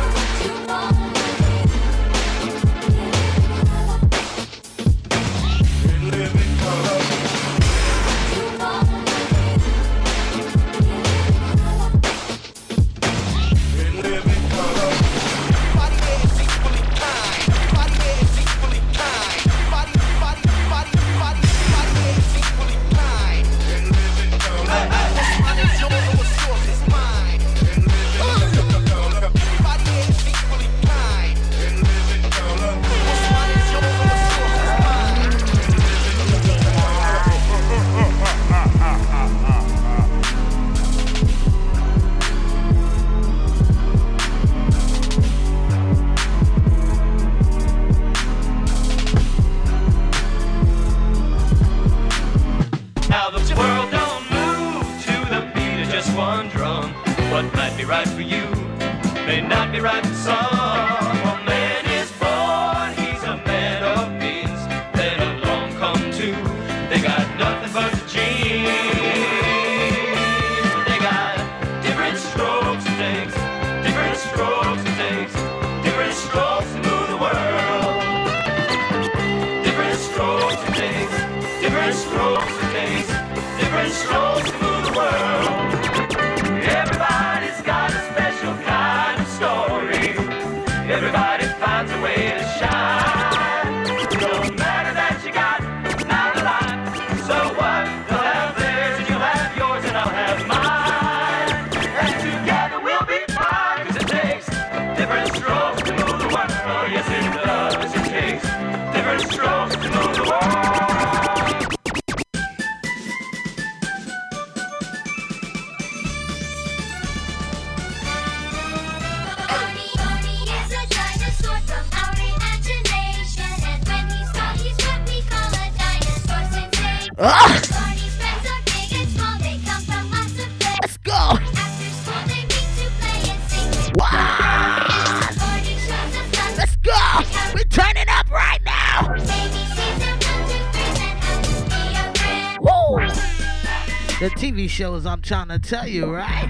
shows 144.71 145.05
I'm 145.05 145.21
trying 145.21 145.49
to 145.49 145.59
tell 145.59 145.85
you, 145.85 146.05
right? 146.05 146.49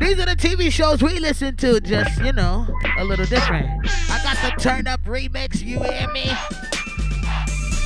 These 0.00 0.18
are 0.18 0.26
the 0.26 0.34
TV 0.36 0.72
shows 0.72 1.02
we 1.02 1.20
listen 1.20 1.56
to, 1.58 1.80
just, 1.80 2.20
you 2.20 2.32
know, 2.32 2.66
a 2.98 3.04
little 3.04 3.26
different. 3.26 3.88
I 4.10 4.20
got 4.24 4.36
the 4.42 4.60
turn 4.60 4.88
up 4.88 5.02
remix, 5.04 5.62
you 5.62 5.80
hear 5.80 6.08
me? 6.10 6.32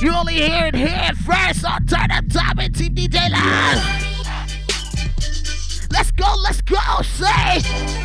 You 0.01 0.11
only 0.11 0.33
hear 0.33 0.65
it 0.65 0.75
here 0.75 1.11
first 1.23 1.63
on 1.63 1.85
Turn 1.85 2.11
Up 2.11 2.27
Top 2.29 2.57
and 2.57 2.75
Team 2.75 2.95
DJ 2.95 3.29
Live. 3.29 4.05
Let's 5.91 6.11
go, 6.11 6.35
let's 6.43 6.61
go, 6.61 7.01
say. 7.03 8.04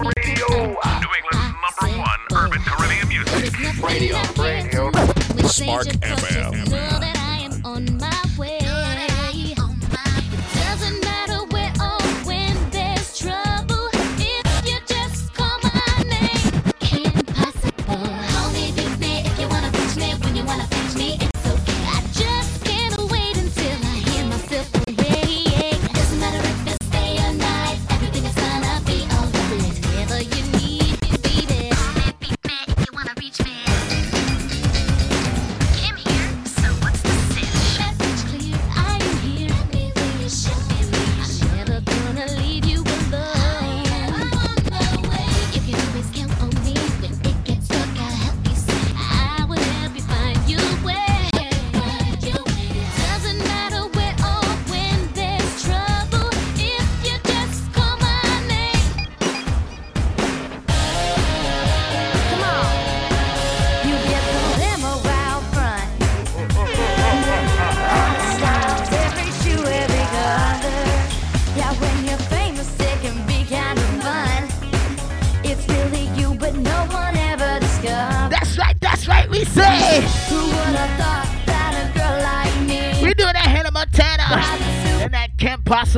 Park 5.81 5.95
and 5.95 6.20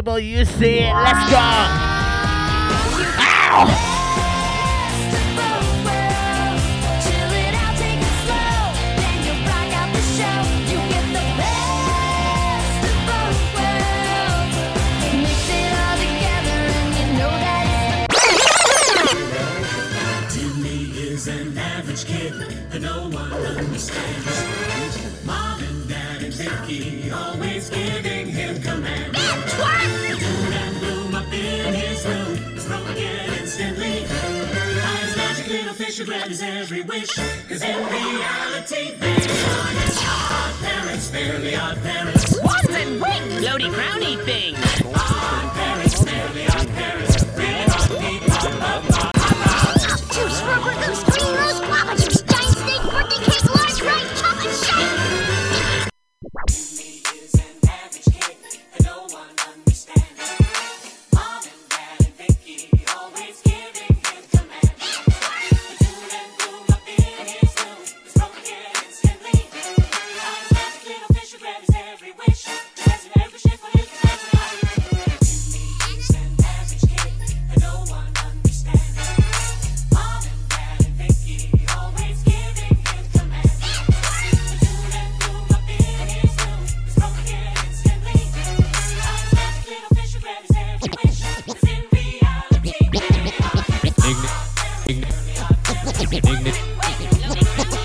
possible 0.03 0.19
you 0.19 0.45
see 0.45 0.79
it. 0.79 1.12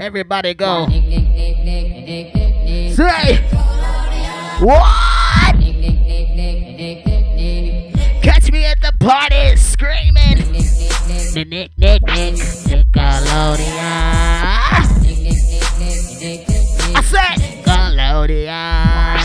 Everybody 0.00 0.54
go. 0.54 0.86
Say 0.88 1.02
what? 4.60 5.54
Catch 8.22 8.50
me 8.52 8.64
at 8.64 8.80
the 8.80 8.92
party 9.00 9.56
screaming. 9.56 10.52
Nick, 11.34 11.48
Nick, 11.48 11.70
Nick, 11.78 12.02
Nickelodeon. 12.02 13.66
I 16.94 17.02
said 17.02 17.40
Nickelodeon. 17.64 19.16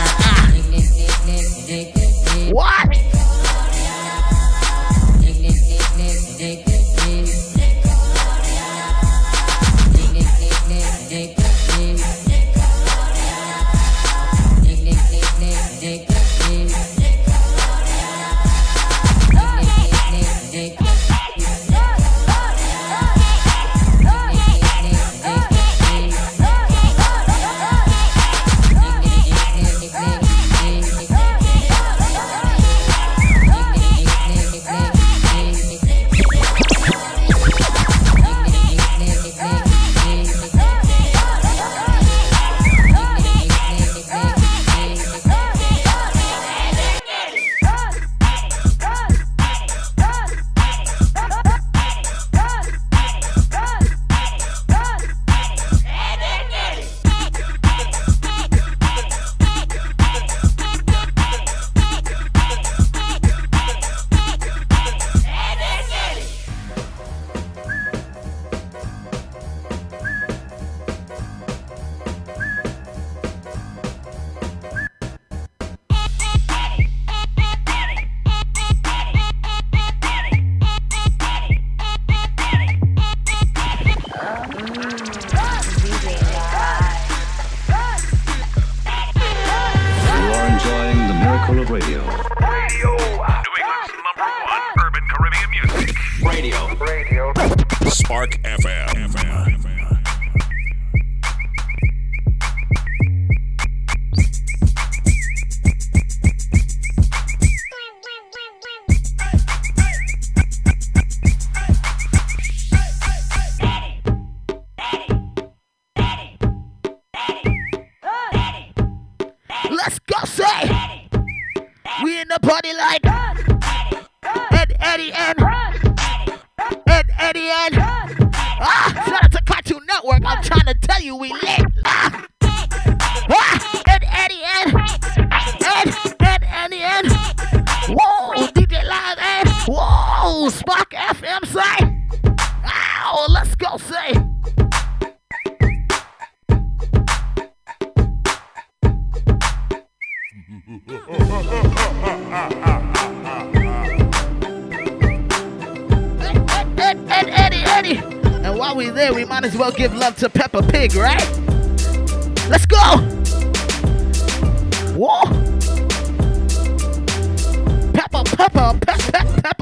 What? 2.52 2.96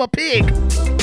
Peppa 0.00 0.08
Pig. 0.08 0.99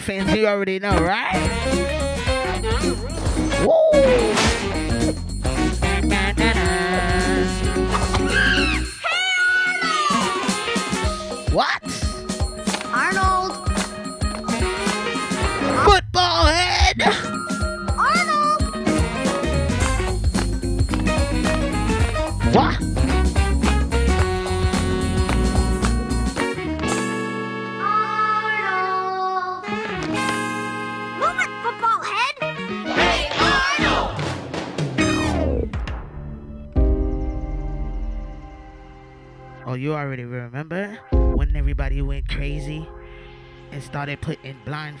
fans, 0.00 0.34
you 0.34 0.46
already 0.46 0.78
know, 0.78 0.96
right? 0.98 1.49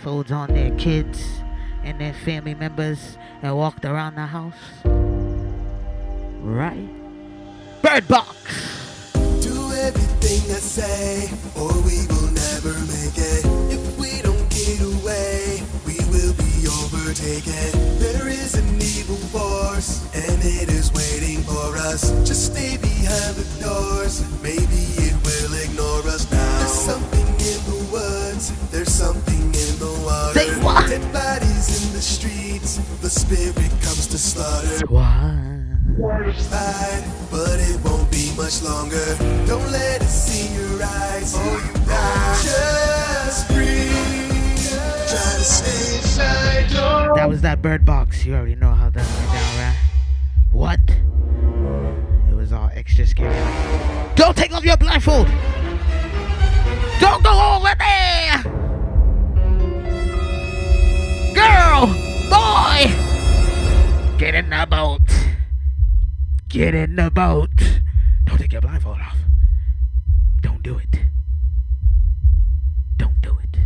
folds 0.02 0.32
on 0.32 0.48
their 0.48 0.70
kids 0.76 1.42
and 1.84 2.00
their 2.00 2.14
family 2.14 2.54
members 2.54 3.18
and 3.42 3.56
walked 3.56 3.84
around 3.84 4.14
the 4.14 4.26
house. 4.26 4.89
rifle! 54.90 55.24
Don't 56.98 57.22
go 57.22 57.54
over 57.54 57.72
there! 57.78 58.42
Girl! 61.32 61.86
Boy! 62.28 62.90
Get 64.18 64.34
in 64.34 64.50
the 64.50 64.66
boat! 64.68 65.00
Get 66.48 66.74
in 66.74 66.96
the 66.96 67.10
boat! 67.10 67.50
Don't 68.24 68.38
take 68.38 68.52
your 68.52 68.62
blindfold 68.62 68.98
off. 68.98 69.16
Don't 70.42 70.62
do 70.64 70.76
it. 70.76 70.98
Don't 72.96 73.20
do 73.20 73.38
it. 73.44 73.58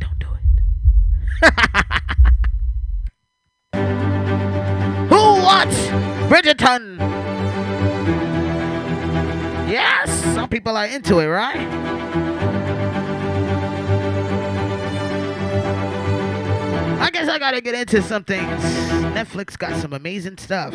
Don't 0.00 0.18
do 0.18 0.26
it. 0.34 0.62
Who 5.10 5.42
wants 5.44 5.76
Bridgerton? 6.28 7.11
people 10.52 10.76
are 10.76 10.84
into 10.84 11.18
it, 11.18 11.28
right? 11.28 11.56
I 17.00 17.08
guess 17.10 17.26
I 17.26 17.38
gotta 17.38 17.62
get 17.62 17.74
into 17.74 18.02
some 18.02 18.22
things. 18.22 18.62
Netflix 19.14 19.56
got 19.56 19.80
some 19.80 19.94
amazing 19.94 20.36
stuff. 20.36 20.72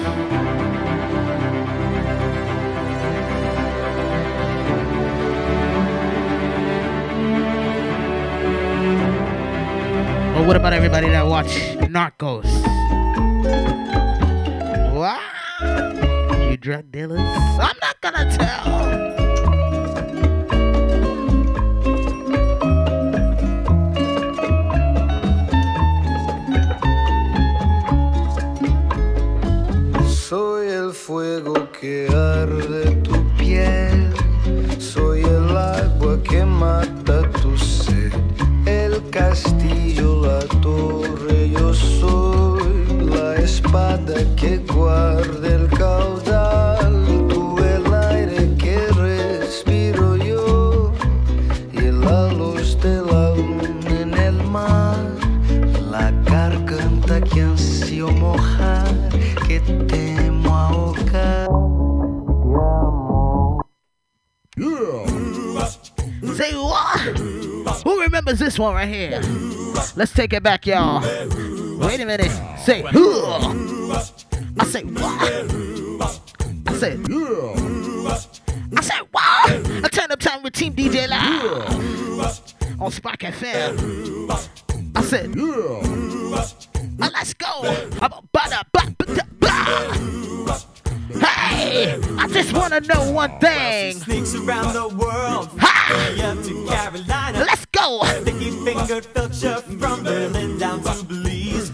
But 10.34 10.48
what 10.48 10.56
about 10.56 10.74
everybody 10.74 11.10
that 11.10 11.28
watch 11.28 11.54
Narcos? 11.86 12.46
Wow, 14.96 16.50
you 16.50 16.58
drug 16.58 16.92
dealers. 16.92 17.20
I'm 17.20 17.78
not 17.80 18.02
gonna 18.02 18.36
tell. 18.36 19.27
Who 68.38 68.44
remembers 68.44 68.56
this 68.56 68.60
one 68.60 68.76
right 68.76 68.88
here? 68.88 69.22
Let's 69.96 70.14
take 70.14 70.34
it 70.34 70.44
back, 70.44 70.66
y'all. 70.68 71.02
Wait 71.80 72.00
a 72.00 72.06
minute. 72.06 72.32
Say 72.60 72.84
huh. 72.86 73.54
I 74.60 74.66
say 74.66 74.84
what? 74.84 76.22
I 76.68 76.74
said 76.74 77.06
I 78.76 78.82
said 78.82 79.02
what? 79.12 79.50
I 79.50 79.90
turn 79.92 80.12
up 80.12 80.20
time 80.20 80.44
with 80.44 80.54
Team 80.54 80.74
DJ 80.74 81.08
Live 81.08 82.82
on 82.82 82.92
Spark 82.92 83.20
FM. 83.20 84.30
I 84.96 85.02
said 85.02 85.36
now 85.36 87.10
let's 87.14 87.34
go. 87.34 87.48
I'm 88.02 88.12
a 88.12 88.22
bada 88.34 88.64
ba 88.72 88.96
ba 88.98 89.06
ba. 89.40 90.66
Hey, 91.26 92.00
I 92.18 92.28
just 92.28 92.54
wanna 92.54 92.82
know 92.82 93.12
one 93.12 93.40
thing. 93.40 93.98
Sneaks 93.98 94.36
around 94.36 94.74
the 94.74 94.88
world. 94.90 95.50
Ha! 95.60 95.78
Go. 97.88 98.04
Sticky 98.22 98.52
fingered 98.66 99.06
filcher 99.14 99.62
from 99.80 100.04
Berlin 100.04 100.58
down 100.58 100.84
to 100.84 101.06
Belize. 101.06 101.72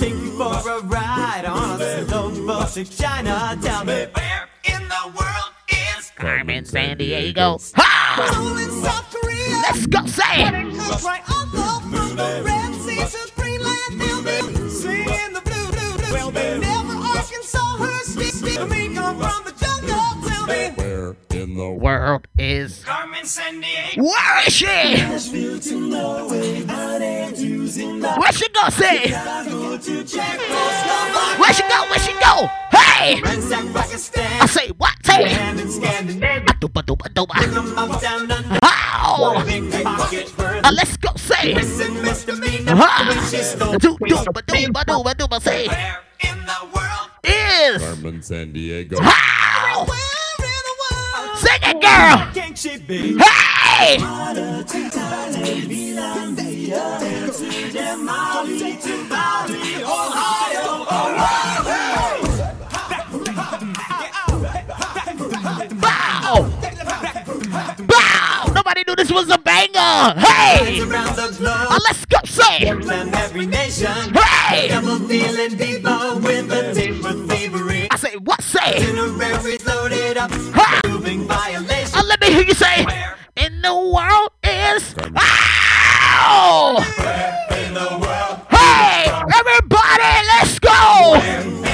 Take 0.00 0.14
you 0.14 0.36
for 0.36 0.70
a 0.70 0.80
ride 0.82 1.44
on 1.46 1.80
a 1.80 2.04
slow 2.08 2.30
boat 2.46 2.68
to 2.70 2.84
China. 2.84 3.56
Tell 3.62 3.84
me 3.84 4.06
where 4.12 4.48
in 4.64 4.82
the 4.88 5.12
world 5.16 5.52
is 5.68 6.10
Carmen 6.16 6.64
Sandiego. 6.64 7.60
Ha! 7.76 8.30
Seoul 8.32 8.56
in 8.56 8.70
South 8.82 9.08
Korea. 9.14 9.62
Let's 9.62 9.86
go, 9.86 10.04
say 10.06 10.42
it. 10.46 10.52
Right 11.04 11.22
on 11.30 11.52
the 11.52 11.96
from 11.96 12.16
the 12.16 12.42
Red 12.44 12.74
Sea 12.82 13.04
to 13.04 13.32
Greenland, 13.36 14.00
they'll 14.00 14.22
be 14.22 14.68
singing 14.68 15.32
the 15.32 15.42
blue, 15.44 15.70
blue, 15.70 15.96
blue. 15.98 16.12
Well, 16.12 16.30
they 16.32 16.58
never 16.58 16.94
Arkansas, 16.94 17.76
her 17.78 17.98
speak, 18.02 18.34
speak. 18.34 18.68
Me 18.68 18.92
come 18.92 19.16
from 19.18 19.44
the 19.44 19.52
jungle, 19.52 20.28
tell 20.28 20.46
me. 20.46 20.70
Where 20.74 21.14
in 21.36 21.54
the 21.54 21.70
world 21.70 22.26
is 22.38 22.82
Carmen 22.84 23.22
Sandiego. 23.24 24.02
Where 24.02 24.46
is 24.46 24.52
she? 24.54 24.64
Nashville 24.66 25.60
to 25.60 25.80
Norway, 25.80 26.62
Where 26.64 28.32
she 28.32 28.48
go, 28.48 28.68
say? 28.70 29.08
Chicago 29.08 29.76
to 29.76 30.04
Czechoslovakia. 30.04 31.38
Where 31.38 31.52
she 31.52 31.62
go? 31.62 31.78
Where 31.90 31.98
she 32.00 32.12
go? 32.14 32.46
Hey! 32.72 33.20
I 34.40 34.46
say 34.46 34.68
what? 34.78 34.94
Pocket 39.84 40.28
fur. 40.30 40.60
Uh, 40.64 40.72
let's 40.74 40.96
go, 40.96 41.10
say 41.16 41.52
it. 41.52 41.56
Missing 41.56 42.02
misdemeanor. 42.02 42.76
Ha! 42.76 43.06
When 43.08 43.18
she 43.30 43.42
stole 43.44 43.72
Do, 43.78 43.96
duba, 43.98 44.42
duba, 44.42 44.84
duba, 44.84 45.14
duba, 45.14 45.40
say 45.42 45.68
Where 45.68 45.98
in 46.24 46.38
the 46.46 46.66
world? 46.74 47.10
is. 47.24 47.82
Carmen 47.82 48.20
Sandiego. 48.20 48.98
How? 49.00 49.86
Sing 51.46 51.60
it, 51.62 51.80
girl. 51.80 52.28
Can't 52.34 52.58
she 52.58 52.76
be? 52.78 53.16
Hey! 53.18 53.98
Bow! 53.98 54.34
Bow! 67.86 68.52
Nobody 68.52 68.82
knew 68.88 68.96
this 68.96 69.12
was 69.12 69.30
a 69.30 69.38
banger. 69.38 70.18
Hey! 70.18 70.80
Around 70.80 71.14
the 71.14 71.36
globe. 71.38 71.66
Uh, 71.70 71.78
let's 71.84 72.04
go, 72.06 72.18
say 72.24 72.62
it. 72.62 72.84
Every 73.14 73.46
nation. 73.46 73.92
Hey! 74.12 74.66
Double 74.66 74.98
feeling 75.06 75.56
diva 75.56 76.18
with 76.20 76.50
a 76.50 76.74
tape 76.74 76.96
for 76.96 77.12
thievery. 77.12 77.86
I 77.92 77.96
say 77.96 78.16
what? 78.16 78.42
Say. 78.42 78.78
Itineraries 78.78 79.64
loaded 79.64 80.16
up. 80.16 80.32
Ha! 80.32 80.80
Violation. 81.26 81.98
Uh, 81.98 82.02
let 82.04 82.20
me 82.20 82.28
hear 82.32 82.42
you 82.42 82.54
say 82.54 82.84
Where 82.84 83.16
in 83.36 83.60
the 83.62 83.74
world 83.74 84.30
is. 84.42 84.94
Ow! 85.16 86.84
in 87.50 87.74
the 87.74 87.98
world? 88.00 88.40
Hey! 88.50 89.10
Everybody, 89.34 90.26
let's 90.28 90.58
go! 90.58 91.65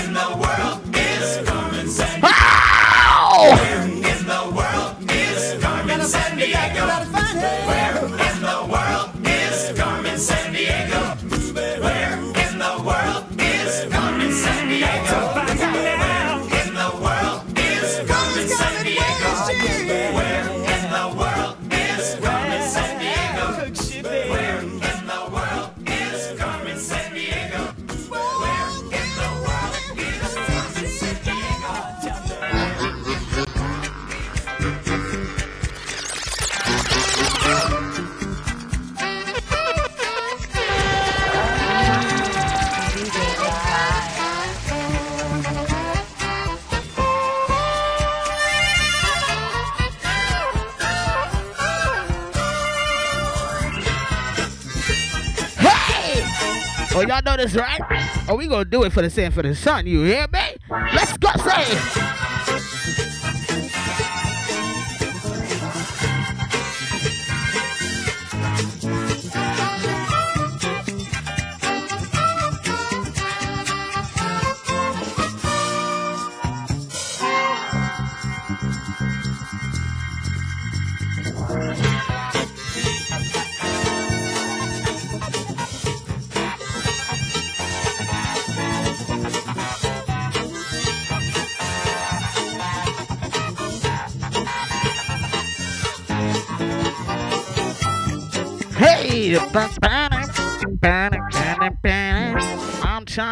We 58.36 58.46
gonna 58.46 58.64
do 58.64 58.84
it 58.84 58.92
for 58.92 59.02
the 59.02 59.10
sin 59.10 59.32
for 59.32 59.42
the 59.42 59.54
sun. 59.54 59.86
You 59.86 60.02
hear 60.02 60.26
me? 60.32 60.40
Let's 60.70 61.16
go, 61.16 61.30
say 61.38 62.01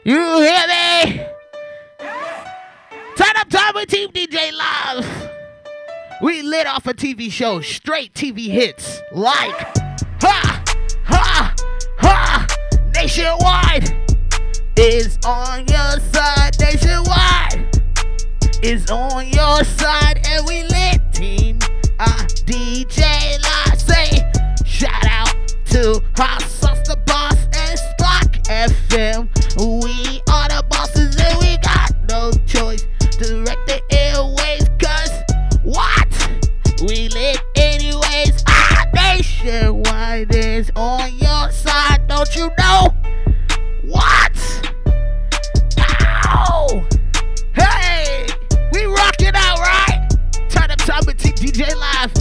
You 0.04 0.16
hear 0.16 0.66
me? 0.66 1.26
Turn 3.16 3.36
up 3.36 3.48
time 3.48 3.72
with 3.76 3.88
Team 3.88 4.10
DJ 4.10 4.50
Live. 4.52 5.30
We 6.20 6.42
lit 6.42 6.66
off 6.66 6.88
a 6.88 6.92
TV 6.92 7.30
show, 7.30 7.60
straight 7.60 8.12
TV 8.12 8.48
hits 8.48 9.00
like 9.12 9.54
Ha! 10.20 10.64
Ha! 11.04 11.54
Ha! 11.98 12.46
Nationwide 12.96 13.94
is 14.76 15.18
on 15.24 15.68
your 15.68 16.00
side 16.12 16.58
nationwide. 16.58 17.68
Is 18.60 18.90
on 18.90 19.28
your 19.28 19.62
side 19.62 20.26
and 20.26 20.44
we 20.48 20.64
lit 20.64 21.00
team. 21.12 21.60
Uh, 22.00 22.26
DJ 22.44 23.38
Live 23.40 23.80
say 23.80 24.32
shout 24.66 25.06
out 25.06 25.32
to 25.66 26.02
Hot 26.16 26.42
Sauce 26.42 26.88
the 26.88 26.96
Boss 27.06 27.36
and 27.54 27.78
Stock 27.78 28.32
FM. 28.48 29.41
We 29.62 30.20
are 30.28 30.48
the 30.48 30.64
bosses 30.68 31.16
and 31.20 31.38
we 31.38 31.56
got 31.58 31.92
no 32.08 32.32
choice 32.46 32.84
Direct 33.16 33.64
the 33.68 33.80
airways 33.92 34.68
cause 34.80 35.22
what? 35.62 36.08
We 36.82 37.08
lit 37.10 37.40
anyways. 37.54 38.42
Ah, 38.48 38.84
nationwide 38.92 40.34
is 40.34 40.72
on 40.74 41.16
your 41.16 41.52
side, 41.52 42.08
don't 42.08 42.34
you 42.34 42.50
know? 42.58 42.92
What? 43.84 44.32
Ow! 45.78 46.84
Hey! 47.54 48.26
We 48.72 48.86
rocking 48.86 49.30
out, 49.32 49.58
right? 49.60 50.08
Turn 50.48 50.72
up 50.72 50.78
time 50.78 51.04
Team 51.04 51.34
DJ 51.34 51.76
Live. 51.76 52.12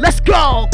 Let's 0.00 0.18
go! 0.18 0.68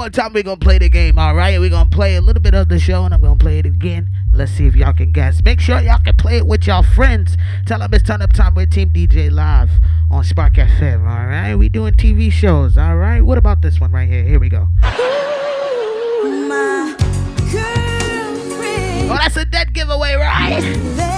More 0.00 0.08
time. 0.08 0.32
We're 0.32 0.42
going 0.42 0.58
to 0.58 0.64
play 0.64 0.78
the 0.78 0.88
game. 0.88 1.18
All 1.18 1.34
right. 1.34 1.60
We're 1.60 1.68
going 1.68 1.90
to 1.90 1.94
play 1.94 2.16
a 2.16 2.22
little 2.22 2.40
bit 2.40 2.54
of 2.54 2.70
the 2.70 2.78
show 2.78 3.04
and 3.04 3.12
I'm 3.12 3.20
going 3.20 3.38
to 3.38 3.42
play 3.42 3.58
it 3.58 3.66
again. 3.66 4.08
Let's 4.32 4.52
see 4.52 4.66
if 4.66 4.74
y'all 4.74 4.94
can 4.94 5.12
guess. 5.12 5.42
Make 5.42 5.60
sure 5.60 5.78
y'all 5.78 5.98
can 6.02 6.16
play 6.16 6.38
it 6.38 6.46
with 6.46 6.66
y'all 6.66 6.82
friends. 6.82 7.36
Tell 7.66 7.80
them 7.80 7.90
it's 7.92 8.04
turn 8.04 8.22
up 8.22 8.32
time 8.32 8.54
with 8.54 8.70
Team 8.70 8.88
DJ 8.88 9.30
Live 9.30 9.70
on 10.10 10.24
Spark 10.24 10.54
FM. 10.54 11.00
All 11.00 11.26
right. 11.26 11.54
We 11.54 11.68
doing 11.68 11.92
TV 11.92 12.32
shows. 12.32 12.78
All 12.78 12.96
right. 12.96 13.20
What 13.20 13.36
about 13.36 13.60
this 13.60 13.78
one 13.78 13.92
right 13.92 14.08
here? 14.08 14.24
Here 14.24 14.40
we 14.40 14.48
go. 14.48 14.68
Oh, 19.12 19.16
that's 19.20 19.36
a 19.36 19.44
dead 19.44 19.74
giveaway, 19.74 20.14
right? 20.14 21.09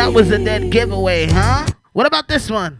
That 0.00 0.14
was 0.14 0.30
a 0.30 0.42
dead 0.42 0.70
giveaway, 0.70 1.26
huh? 1.26 1.66
What 1.92 2.06
about 2.06 2.26
this 2.26 2.50
one? 2.50 2.78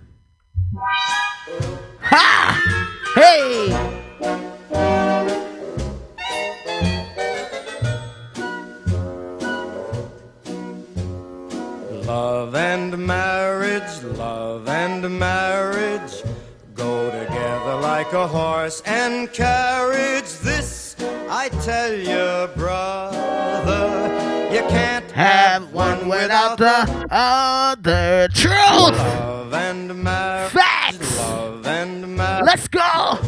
You 24.52 24.60
can't 24.68 25.10
Have 25.12 25.72
one 25.72 26.08
without 26.08 26.58
the 26.58 27.06
other. 27.10 28.28
Truth! 28.34 28.98
love 28.98 29.52
and 29.54 30.02
marriage. 30.02 30.52
Facts! 30.52 31.18
Love 31.18 31.66
and 31.66 32.16
marriage. 32.16 32.46
Let's 32.46 32.68
go! 32.68 33.18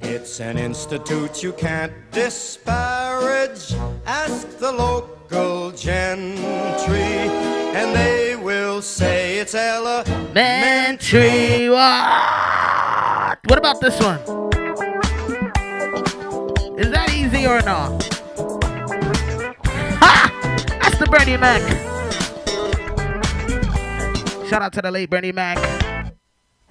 It's 0.00 0.40
an 0.40 0.58
institute 0.58 1.42
you 1.42 1.52
can't 1.52 1.92
disparage. 2.12 3.74
Ask 4.06 4.58
the 4.58 4.72
local 4.72 5.72
gentry, 5.72 7.28
and 7.76 7.94
they 7.94 8.36
will 8.36 8.82
say 8.82 9.38
it's 9.38 9.54
elementary. 9.54 10.32
Mentary. 10.34 11.70
What? 11.70 13.38
What 13.46 13.58
about 13.58 13.80
this 13.80 13.98
one? 14.00 14.20
Is 16.78 16.90
that 16.90 17.12
easy 17.14 17.46
or 17.46 17.60
not? 17.62 18.05
The 20.98 21.06
Bernie 21.10 21.36
Mac. 21.36 21.60
Shout 24.48 24.62
out 24.62 24.72
to 24.74 24.82
the 24.82 24.90
late 24.90 25.10
Bernie 25.10 25.32
Mac. 25.32 25.58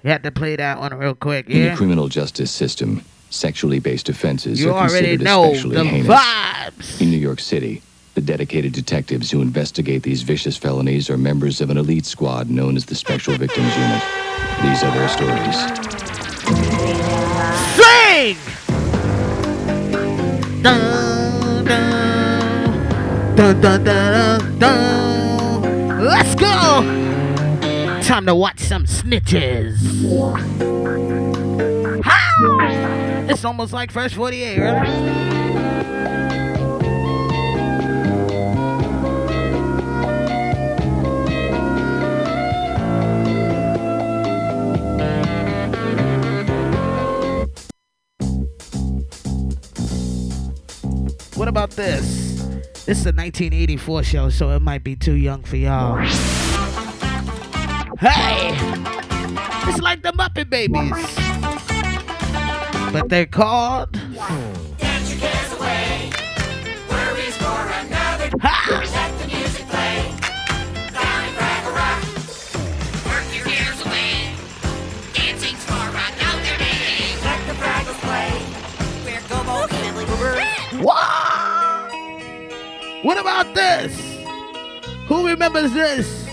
You 0.02 0.10
had 0.10 0.22
to 0.24 0.30
play 0.32 0.56
that 0.56 0.78
one 0.80 0.94
real 0.94 1.14
quick, 1.14 1.48
In 1.48 1.70
the 1.70 1.76
criminal 1.76 2.08
justice 2.08 2.50
system, 2.50 3.02
Sexually 3.30 3.80
based 3.80 4.08
offenses 4.08 4.60
You 4.60 4.72
are 4.72 4.88
considered 4.88 5.20
know 5.22 5.50
especially 5.52 5.76
the 5.76 5.84
heinous. 5.84 6.06
vibes. 6.08 7.00
In 7.00 7.10
New 7.10 7.18
York 7.18 7.40
City, 7.40 7.82
the 8.14 8.20
dedicated 8.20 8.72
detectives 8.72 9.30
who 9.30 9.42
investigate 9.42 10.02
these 10.04 10.22
vicious 10.22 10.56
felonies 10.56 11.10
are 11.10 11.18
members 11.18 11.60
of 11.60 11.70
an 11.70 11.76
elite 11.76 12.06
squad 12.06 12.48
known 12.48 12.76
as 12.76 12.86
the 12.86 12.94
Special 12.94 13.34
Victims 13.36 13.76
Unit. 13.76 14.02
These 14.62 14.82
are 14.84 14.92
their 14.94 15.08
stories. 15.08 15.56
Sing! 17.76 18.36
Dun, 20.62 21.64
dun, 21.64 21.90
dun, 23.36 23.60
dun, 23.60 23.84
dun, 23.84 24.58
dun. 24.58 26.04
Let's 26.04 26.34
go! 26.34 26.82
Time 28.02 28.24
to 28.26 28.34
watch 28.34 28.60
some 28.60 28.84
snitches. 28.86 29.76
Ha! 32.02 33.26
It's 33.28 33.44
almost 33.44 33.74
like 33.74 33.90
First 33.90 34.14
48, 34.14 34.58
right? 34.58 35.26
What 51.34 51.48
about 51.48 51.72
this? 51.72 52.25
This 52.86 53.00
is 53.00 53.06
a 53.06 53.10
1984 53.10 54.04
show, 54.04 54.30
so 54.30 54.50
it 54.50 54.62
might 54.62 54.84
be 54.84 54.94
too 54.94 55.14
young 55.14 55.42
for 55.42 55.56
y'all. 55.56 55.96
Hey! 57.98 58.54
It's 59.68 59.80
like 59.80 60.04
the 60.04 60.12
Muppet 60.12 60.48
Babies. 60.48 60.92
But 62.92 63.08
they're 63.08 63.26
called. 63.26 63.90
Dance 63.90 65.10
your 65.10 65.20
What 83.06 83.18
about 83.18 83.54
this? 83.54 83.94
Who 85.06 85.28
remembers 85.28 85.72
this? 85.72 86.26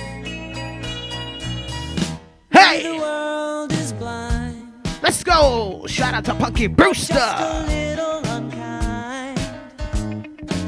Hey! 2.50 2.82
The 2.82 2.98
world 2.98 3.72
is 3.74 3.94
blind. 3.94 4.74
Let's 5.04 5.24
go! 5.24 5.86
Shout 5.86 6.16
out 6.16 6.26
to 6.26 6.34
Punky 6.34 6.66
Brewster! 6.66 7.14
A 7.20 7.64
little 7.68 8.22
unkind. 8.26 9.38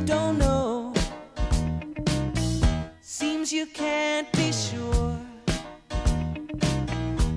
Don't 0.06 0.38
know. 0.38 0.94
Seems 3.02 3.52
you 3.52 3.66
can't 3.66 4.32
be 4.34 4.52
sure 4.52 5.20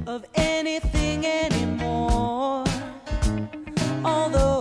of 0.07 0.27
anything 0.35 1.24
anymore. 1.24 2.66
Although 4.05 4.57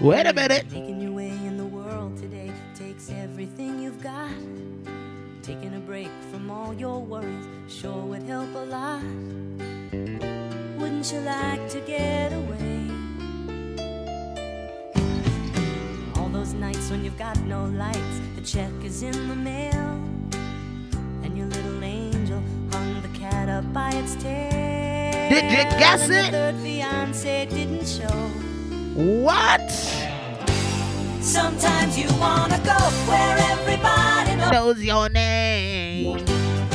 Wait 0.00 0.26
a 0.26 0.32
minute. 0.32 0.64
Making 0.72 1.02
your 1.02 1.12
way 1.12 1.28
in 1.28 1.58
the 1.58 1.66
world 1.66 2.16
today 2.16 2.50
takes 2.74 3.10
everything 3.10 3.82
you've 3.82 4.02
got. 4.02 4.32
Taking 5.42 5.74
a 5.74 5.78
break 5.80 6.08
from 6.30 6.50
all 6.50 6.72
your 6.72 7.02
worries 7.02 7.44
sure 7.68 8.06
would 8.06 8.22
help 8.22 8.48
a 8.54 8.64
lot. 8.64 9.02
Wouldn't 10.78 11.12
you 11.12 11.20
like 11.20 11.68
to 11.68 11.80
get 11.80 12.32
away? 12.32 12.88
All 16.16 16.30
those 16.30 16.54
nights 16.54 16.88
when 16.90 17.04
you've 17.04 17.18
got 17.18 17.38
no 17.40 17.66
lights, 17.66 18.20
the 18.36 18.40
check 18.40 18.72
is 18.82 19.02
in 19.02 19.28
the 19.28 19.36
mail, 19.36 20.00
and 21.22 21.36
your 21.36 21.46
little 21.46 21.84
angel 21.84 22.42
hung 22.72 23.02
the 23.02 23.18
cat 23.18 23.50
up 23.50 23.70
by 23.74 23.90
its 23.90 24.14
tail. 24.14 25.28
Did 25.28 25.44
you 25.44 25.78
guess 25.78 26.08
it? 26.08 26.32
The 26.32 26.52
third 26.52 26.56
fiance 26.62 27.46
didn't 27.50 27.86
show. 27.86 28.30
What? 28.94 29.70
Sometimes 31.20 31.96
you 31.96 32.08
wanna 32.18 32.58
go 32.64 32.76
where 33.06 33.36
everybody 33.52 34.34
knows. 34.36 34.50
Knows 34.50 34.82
your 34.82 35.08
name. 35.08 36.18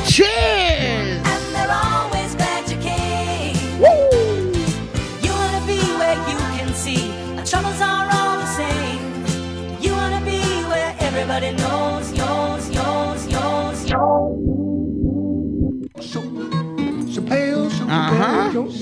Cheers! 0.06 1.20
And 1.24 1.54
they're 1.54 1.70
always 1.70 2.34
glad 2.34 2.70
you 2.70 2.78
came. 2.78 3.54
You 5.22 5.32
wanna 5.32 5.66
be 5.66 5.78
where 5.98 6.16
you 6.30 6.38
can 6.56 6.72
see 6.72 7.12
our 7.36 7.44
troubles 7.44 7.80
are 7.82 8.08
all 8.10 8.38
the 8.38 8.46
same. 8.46 9.02
You 9.82 9.92
wanna 9.92 10.24
be 10.24 10.40
where 10.70 10.96
everybody 11.00 11.52
knows, 11.52 12.12
knows, 12.12 12.70
knows, 12.70 13.26
knows, 13.28 13.90
knows. 13.90 14.46
Uh-huh. 17.88 18.50
What's 18.52 18.80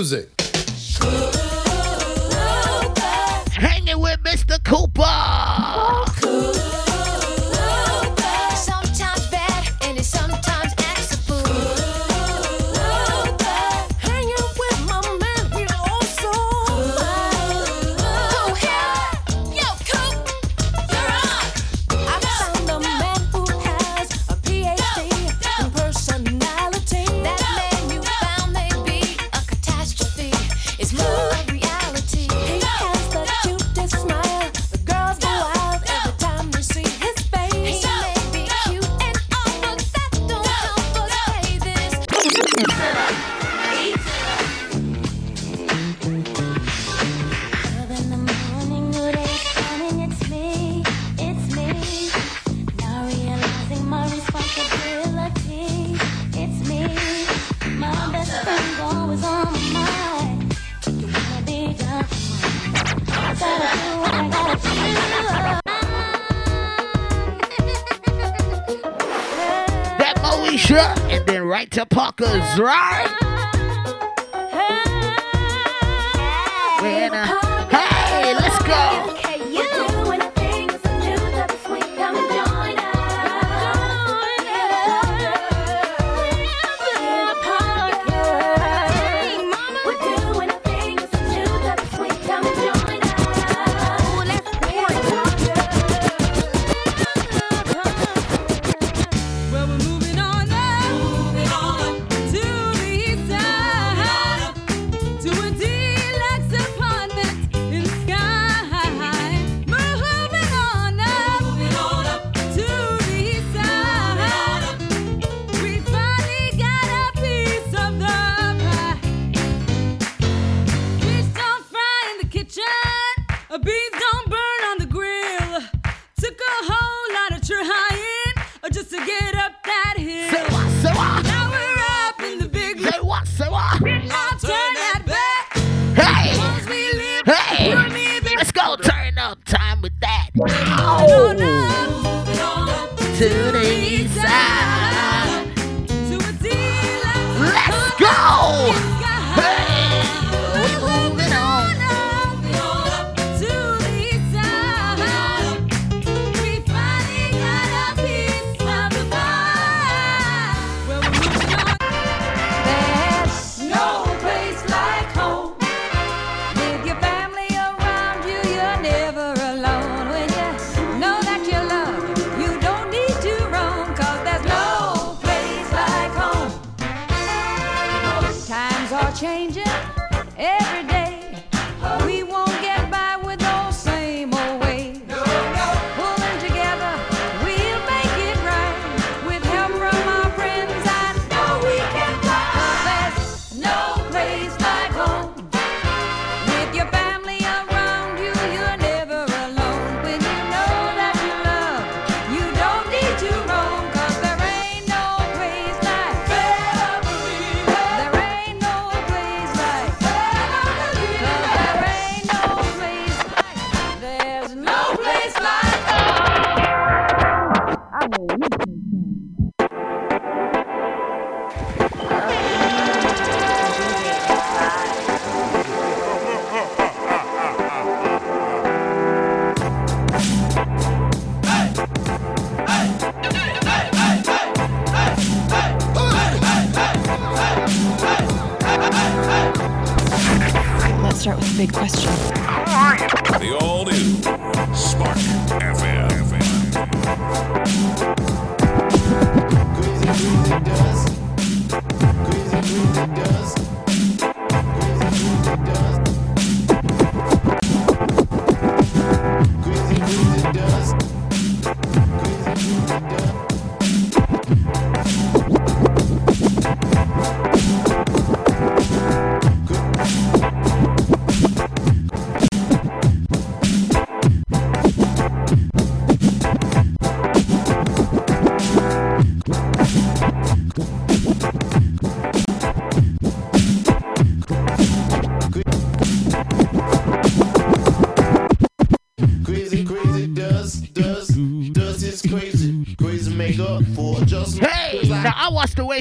music? 0.00 0.30
Hanging 3.52 4.00
with 4.00 4.18
Mr. 4.24 4.56
Cooper. 4.64 6.09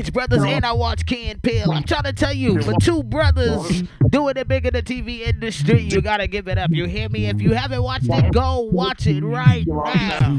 watch 0.10 0.30
brothers 0.30 0.44
and 0.44 0.66
I 0.66 0.74
watch 0.74 1.06
Can 1.06 1.40
Pill. 1.42 1.72
I'm 1.72 1.84
trying 1.84 2.04
to 2.04 2.14
tell 2.14 2.34
you, 2.34 2.62
for 2.62 2.74
two 2.82 3.04
brothers 3.04 3.84
doing 4.10 4.38
it 4.38 4.48
big 4.48 4.66
in 4.66 4.74
the 4.74 4.82
TV 4.82 5.22
industry, 5.22 5.82
you 5.82 6.02
gotta 6.02 6.28
give 6.28 6.48
it 6.48 6.58
up. 6.58 6.72
You 6.72 6.86
hear 6.86 7.10
me? 7.10 7.28
If 7.28 7.42
you 7.42 7.54
haven't 7.54 7.84
watched 7.84 8.10
it, 8.10 8.34
go 8.34 8.62
watch 8.72 9.08
it 9.08 9.24
right 9.24 9.66
now. 9.68 10.36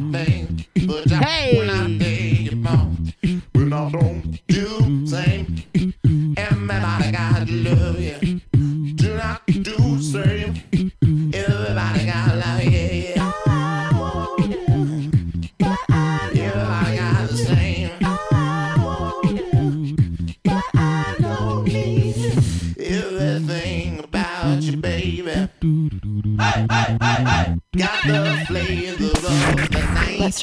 Hey. 0.74 1.79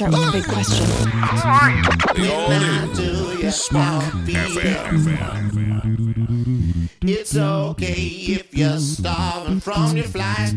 That 0.08 0.16
was 0.16 0.28
a 0.28 0.32
big 0.32 0.44
question. 0.44 0.86
How 0.86 1.60
are 1.60 1.70
you? 1.70 1.82
The 2.14 2.32
It's 7.02 7.36
okay 7.36 7.92
if 7.92 8.54
you're 8.54 8.78
starving 8.78 9.60
from 9.60 9.96
your 9.98 10.06
flight. 10.06 10.47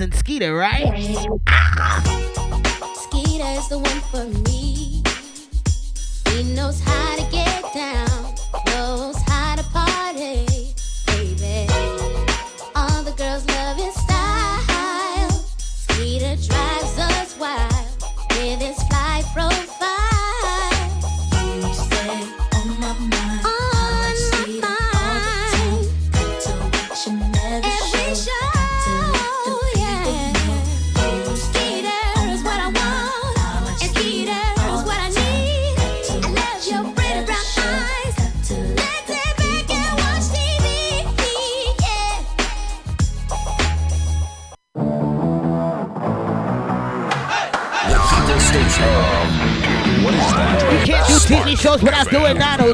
and 0.00 0.14
Skeeter, 0.14 0.54
right? 0.54 0.86
The 3.68 3.78
one 3.78 4.00
for 4.10 4.24
me. 4.48 5.00
He 6.34 6.54
knows 6.54 6.80
how. 6.80 6.99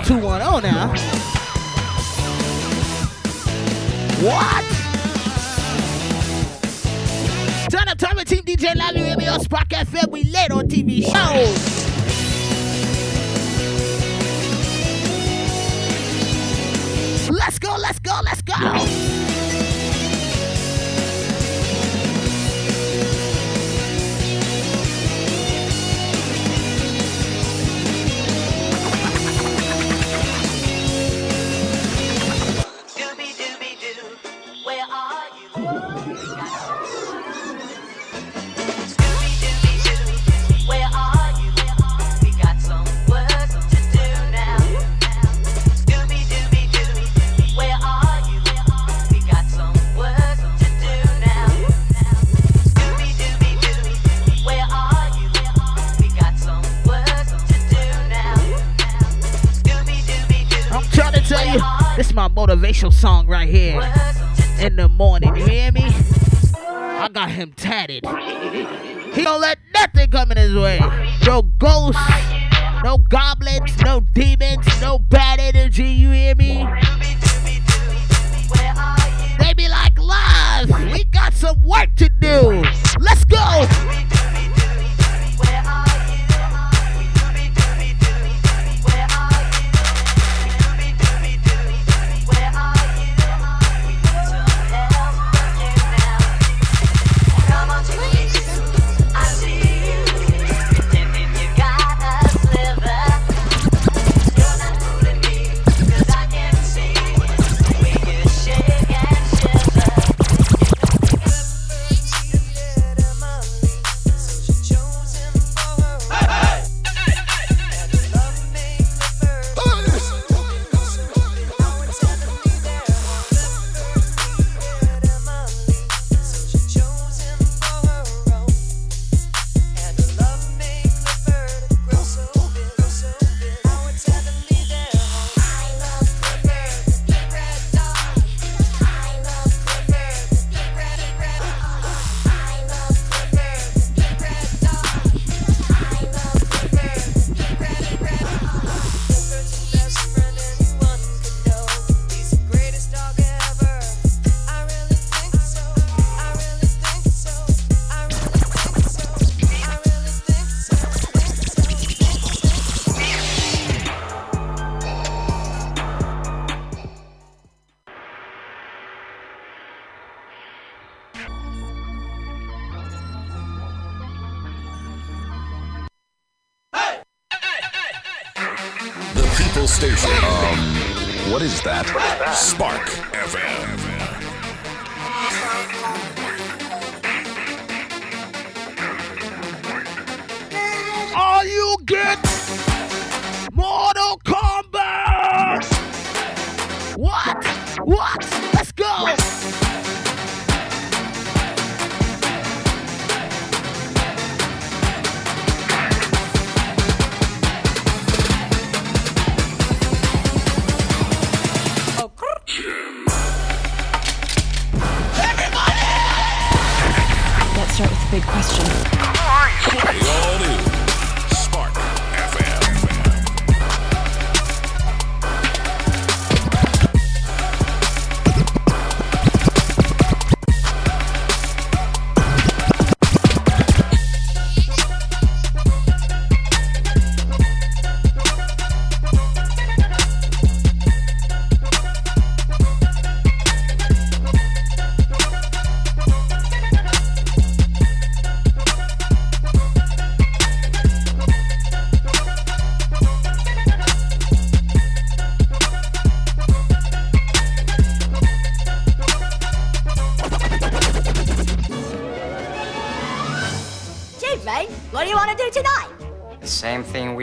210 0.06 0.65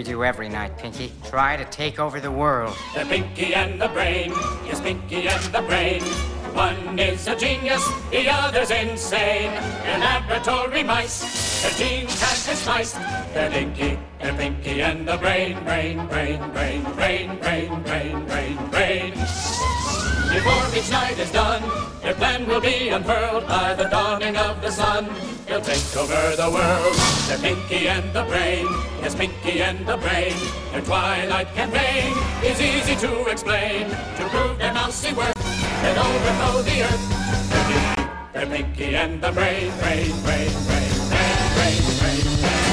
do 0.04 0.24
every 0.24 0.50
night, 0.50 0.78
Pinky. 0.78 1.12
Try 1.30 1.56
to 1.58 1.66
take 1.66 2.00
over 2.00 2.20
the 2.20 2.32
world. 2.32 2.76
The 2.96 3.06
Pinky 3.06 3.54
and 3.54 3.82
the 3.82 3.88
Brain, 3.88 4.32
yes, 4.66 4.82
Pinky 4.82 5.28
and 5.28 5.44
the 5.54 5.62
Brain. 5.62 6.02
One 6.54 7.00
is 7.00 7.28
a 7.28 7.36
genius, 7.36 7.84
the 8.12 8.30
other's 8.30 8.70
insane. 8.70 9.52
They're 9.84 10.00
laboratory 10.00 10.84
mice, 10.84 11.64
their 11.64 11.72
genes 11.72 12.22
have 12.22 12.46
been 12.46 12.56
spiced. 12.56 12.96
They're 13.34 13.50
Pinky, 13.50 14.00
they're 14.22 14.34
Pinky 14.34 14.82
and 14.82 15.08
the 15.08 15.18
Brain, 15.18 15.64
Brain, 15.64 16.06
Brain, 16.08 16.52
Brain, 16.52 16.84
Brain, 16.96 17.40
Brain, 17.40 17.84
Brain, 17.84 18.26
Brain, 18.26 18.70
Brain. 18.70 19.12
Before 20.34 20.78
each 20.78 20.92
night 20.92 21.18
is 21.18 21.32
done, 21.32 21.64
their 22.02 22.14
plan 22.16 22.48
will 22.48 22.62
be 22.62 22.90
unfurled 22.90 23.48
by 23.48 23.74
the 23.76 23.86
dawning 23.86 24.36
of 24.36 24.62
the 24.62 24.72
sun. 24.72 25.10
They'll 25.54 25.62
take 25.62 25.96
over 25.96 26.36
the 26.36 26.50
world. 26.50 26.96
They're 27.28 27.38
Pinky 27.38 27.88
and 27.88 28.12
the 28.12 28.24
Brain. 28.24 28.66
Yes, 29.04 29.14
Pinky 29.14 29.62
and 29.62 29.86
the 29.86 29.98
Brain. 29.98 30.34
Their 30.72 30.82
twilight 30.82 31.54
campaign 31.54 32.12
is 32.44 32.60
easy 32.60 32.96
to 32.96 33.28
explain. 33.28 33.88
To 33.92 34.30
prove 34.30 34.58
their 34.58 34.74
mousy 34.74 35.14
work, 35.14 35.36
they'll 35.36 36.00
overthrow 36.00 36.64
the 36.64 36.82
earth. 36.82 37.06
They're 37.52 37.68
Pinky, 37.70 38.10
they're 38.34 38.48
Pinky 38.48 38.96
and 38.96 39.22
the 39.22 39.32
Brain, 39.32 39.72
Brain, 39.78 40.10
Brain, 40.24 40.50
Brain, 40.66 40.90
Brain, 41.06 41.46
Brain, 41.54 41.84
Brain, 42.00 42.24
Brain. 42.42 42.64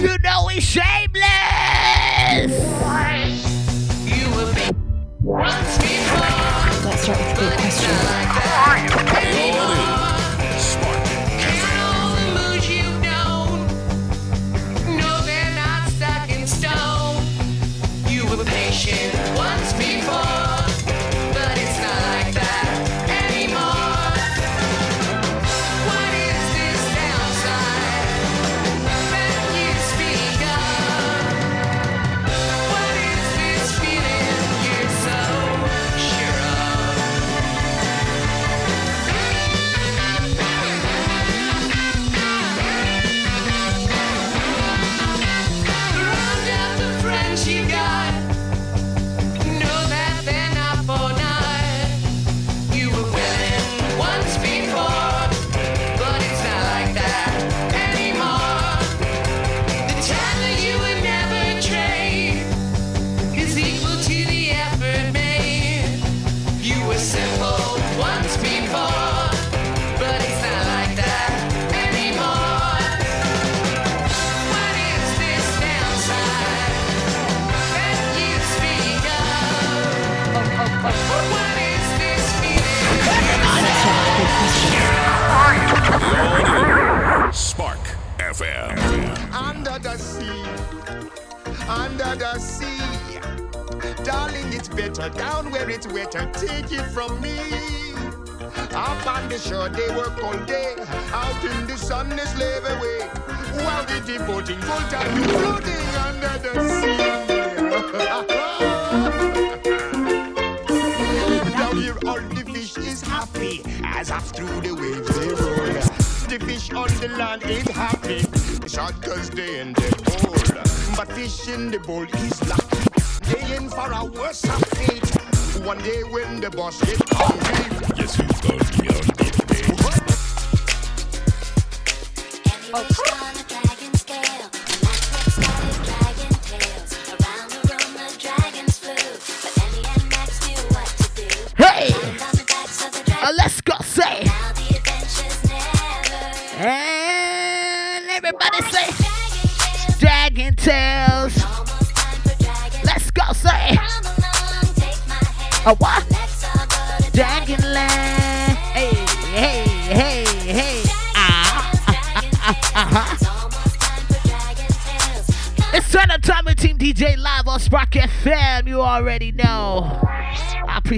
You 0.00 0.16
know 0.22 0.44
we 0.46 0.60
shameless. 0.60 1.23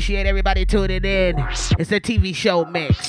Appreciate 0.07 0.29
everybody 0.29 0.65
tuning 0.65 1.05
in. 1.05 1.37
It's 1.81 1.91
a 1.91 1.99
TV 1.99 2.33
show 2.33 2.65
mix. 2.65 3.06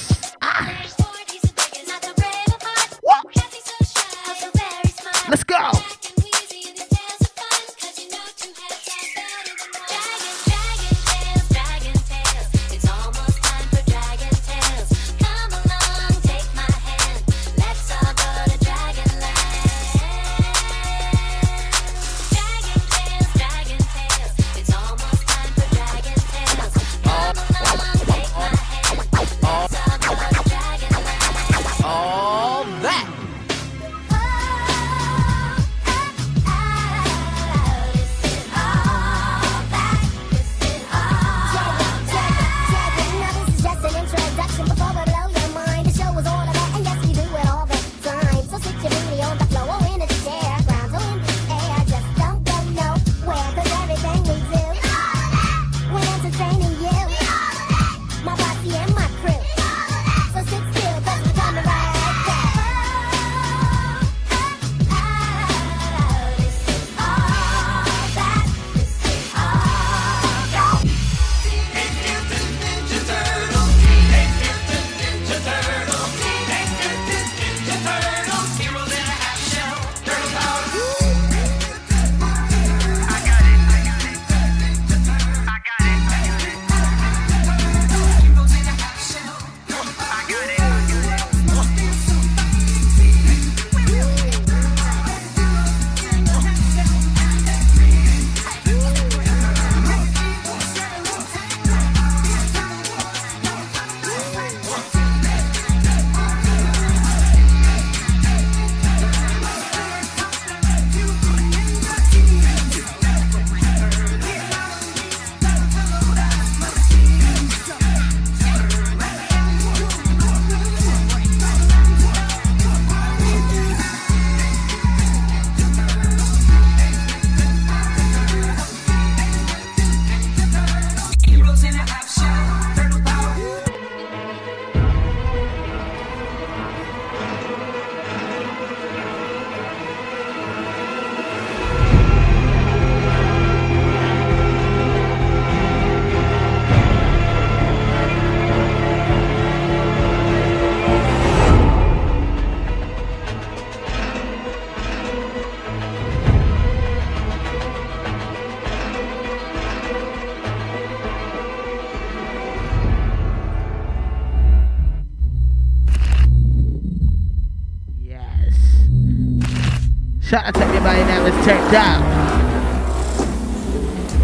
Turned 171.47 171.75
up. 171.75 172.03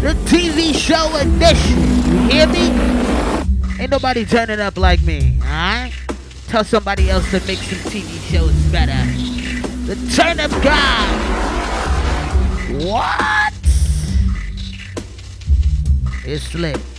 The 0.02 0.12
TV 0.28 0.74
show 0.74 1.16
edition. 1.16 1.78
You 2.04 2.28
hear 2.28 2.46
me? 2.46 2.68
Ain't 3.80 3.90
nobody 3.90 4.26
turning 4.26 4.60
up 4.60 4.76
like 4.76 5.00
me, 5.02 5.38
alright? 5.40 5.94
Tell 6.48 6.64
somebody 6.64 7.08
else 7.08 7.24
to 7.30 7.40
make 7.46 7.60
some 7.60 7.78
TV 7.90 8.20
shows 8.30 8.52
better. 8.70 8.92
The 9.86 9.96
turn 10.14 10.38
up 10.38 10.50
guy. 10.62 11.06
What? 12.84 13.54
It's 16.26 16.54
lit. 16.54 16.93